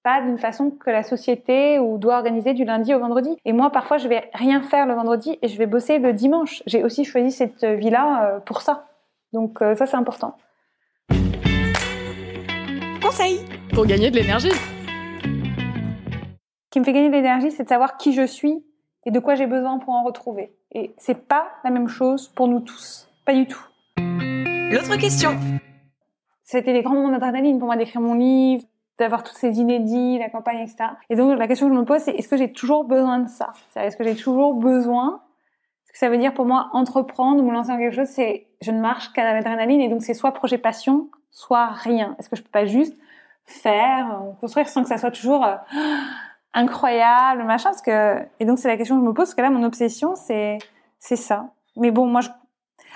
Pas 0.04 0.22
d'une 0.22 0.38
façon 0.38 0.70
que 0.70 0.88
la 0.88 1.02
société 1.02 1.80
ou 1.80 1.98
doit 1.98 2.14
organiser 2.14 2.54
du 2.54 2.64
lundi 2.64 2.94
au 2.94 3.00
vendredi. 3.00 3.36
Et 3.44 3.52
moi, 3.52 3.70
parfois, 3.70 3.98
je 3.98 4.06
vais 4.06 4.30
rien 4.34 4.62
faire 4.62 4.86
le 4.86 4.94
vendredi 4.94 5.36
et 5.42 5.48
je 5.48 5.58
vais 5.58 5.66
bosser 5.66 5.98
le 5.98 6.12
dimanche. 6.12 6.62
J'ai 6.64 6.84
aussi 6.84 7.04
choisi 7.04 7.32
cette 7.32 7.64
vie-là 7.64 8.36
euh, 8.36 8.38
pour 8.38 8.62
ça. 8.62 8.86
Donc 9.32 9.60
euh, 9.62 9.74
ça, 9.74 9.86
c'est 9.86 9.96
important. 9.96 10.36
Conseil 13.02 13.40
pour 13.74 13.84
gagner 13.84 14.12
de 14.12 14.16
l'énergie 14.16 14.52
qui 16.70 16.78
me 16.78 16.84
fait 16.84 16.92
gagner 16.92 17.08
de 17.08 17.14
l'énergie, 17.14 17.50
c'est 17.50 17.64
de 17.64 17.68
savoir 17.68 17.96
qui 17.96 18.12
je 18.12 18.26
suis 18.26 18.64
et 19.04 19.10
de 19.10 19.18
quoi 19.18 19.34
j'ai 19.34 19.46
besoin 19.46 19.80
pour 19.80 19.92
en 19.94 20.04
retrouver. 20.04 20.54
Et 20.70 20.94
c'est 20.98 21.26
pas 21.26 21.48
la 21.64 21.70
même 21.70 21.88
chose 21.88 22.28
pour 22.28 22.46
nous 22.46 22.60
tous. 22.60 23.08
Pas 23.24 23.34
du 23.34 23.46
tout. 23.46 23.71
L'autre 24.72 24.96
question. 24.96 25.36
C'était 26.44 26.72
des 26.72 26.82
grands 26.82 26.94
moments 26.94 27.10
d'adrénaline 27.10 27.58
pour 27.58 27.66
moi 27.66 27.76
d'écrire 27.76 28.00
mon 28.00 28.14
livre, 28.14 28.64
d'avoir 28.98 29.22
tous 29.22 29.34
ces 29.34 29.60
inédits, 29.60 30.18
la 30.18 30.30
campagne, 30.30 30.60
etc. 30.60 30.76
Et 31.10 31.16
donc, 31.16 31.38
la 31.38 31.46
question 31.46 31.68
que 31.68 31.74
je 31.74 31.78
me 31.78 31.84
pose, 31.84 32.00
c'est 32.00 32.12
est-ce 32.12 32.26
que 32.26 32.38
j'ai 32.38 32.52
toujours 32.52 32.84
besoin 32.84 33.18
de 33.18 33.28
ça? 33.28 33.52
Est-ce 33.76 33.98
que 33.98 34.04
j'ai 34.04 34.16
toujours 34.16 34.54
besoin? 34.54 35.20
Ce 35.84 35.92
que 35.92 35.98
ça 35.98 36.08
veut 36.08 36.16
dire 36.16 36.32
pour 36.32 36.46
moi, 36.46 36.70
entreprendre 36.72 37.42
ou 37.42 37.46
me 37.46 37.52
lancer 37.52 37.68
dans 37.68 37.76
quelque 37.76 37.94
chose, 37.94 38.08
c'est, 38.08 38.46
je 38.62 38.70
ne 38.70 38.80
marche 38.80 39.12
qu'à 39.12 39.34
l'adrénaline 39.34 39.82
et 39.82 39.88
donc 39.90 40.02
c'est 40.02 40.14
soit 40.14 40.32
projet 40.32 40.56
passion, 40.56 41.10
soit 41.30 41.66
rien. 41.66 42.16
Est-ce 42.18 42.30
que 42.30 42.36
je 42.36 42.42
peux 42.42 42.50
pas 42.50 42.64
juste 42.64 42.96
faire, 43.44 44.22
construire 44.40 44.68
sans 44.68 44.82
que 44.82 44.88
ça 44.88 44.96
soit 44.96 45.10
toujours, 45.10 45.44
euh, 45.44 45.56
incroyable, 46.54 47.44
machin, 47.44 47.70
parce 47.70 47.82
que 47.82 48.18
et 48.40 48.46
donc 48.46 48.58
c'est 48.58 48.68
la 48.68 48.78
question 48.78 48.96
que 48.96 49.02
je 49.02 49.06
me 49.06 49.12
pose 49.12 49.26
parce 49.26 49.34
que 49.34 49.42
là 49.42 49.50
mon 49.50 49.64
obsession 49.64 50.14
c'est 50.14 50.58
c'est 50.98 51.16
ça. 51.16 51.50
Mais 51.76 51.90
bon, 51.90 52.06
moi 52.06 52.20
je 52.20 52.28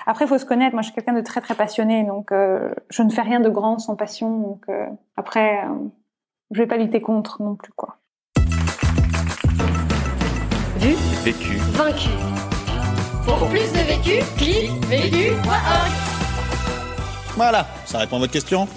après 0.07 0.25
il 0.25 0.27
faut 0.27 0.37
se 0.39 0.45
connaître. 0.45 0.73
Moi 0.73 0.81
je 0.81 0.87
suis 0.87 0.95
quelqu'un 0.95 1.13
de 1.13 1.21
très 1.21 1.41
très 1.41 1.53
passionné, 1.53 2.03
donc 2.03 2.31
euh, 2.31 2.73
je 2.89 3.03
ne 3.03 3.09
fais 3.11 3.21
rien 3.21 3.39
de 3.39 3.49
grand 3.49 3.77
sans 3.77 3.95
passion. 3.95 4.39
Donc 4.39 4.63
euh, 4.69 4.87
après 5.17 5.63
euh, 5.65 5.89
je 6.51 6.57
vais 6.57 6.67
pas 6.67 6.77
lutter 6.77 7.01
contre 7.01 7.43
non 7.43 7.55
plus 7.55 7.73
quoi. 7.73 7.97
Vu, 10.77 10.95
vécu, 11.23 11.57
vaincu. 11.73 12.09
Pour 13.25 13.49
plus 13.49 13.71
de 13.73 13.79
vécu, 13.79 14.23
clique 14.37 14.85
vécu.org. 14.85 15.91
Voilà, 17.35 17.67
ça 17.85 17.99
répond 17.99 18.15
à 18.15 18.19
votre 18.19 18.33
question. 18.33 18.67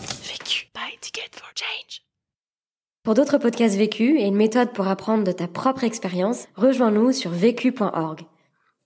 Pour 3.03 3.15
d'autres 3.15 3.39
podcasts 3.39 3.77
vécus 3.77 4.21
et 4.21 4.27
une 4.27 4.37
méthode 4.37 4.73
pour 4.73 4.87
apprendre 4.87 5.25
de 5.25 5.33
ta 5.33 5.49
propre 5.49 5.85
expérience, 5.85 6.49
rejoins-nous 6.55 7.13
sur 7.13 7.31
vécu.org. 7.31 8.21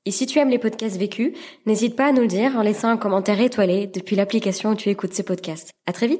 Et 0.07 0.11
si 0.11 0.27
tu 0.27 0.39
aimes 0.39 0.51
les 0.51 0.59
podcasts 0.59 0.99
vécus, 0.99 1.33
n'hésite 1.65 1.97
pas 1.97 2.09
à 2.09 2.13
nous 2.13 2.21
le 2.21 2.27
dire 2.29 2.57
en 2.59 2.63
laissant 2.63 2.89
un 2.89 2.99
commentaire 2.99 3.41
étoilé 3.41 3.87
depuis 3.87 4.17
l'application 4.17 4.71
où 4.71 4.75
tu 4.75 4.91
écoutes 4.91 5.15
ces 5.15 5.23
podcasts. 5.23 5.71
À 5.87 5.93
très 5.93 6.07
vite! 6.07 6.13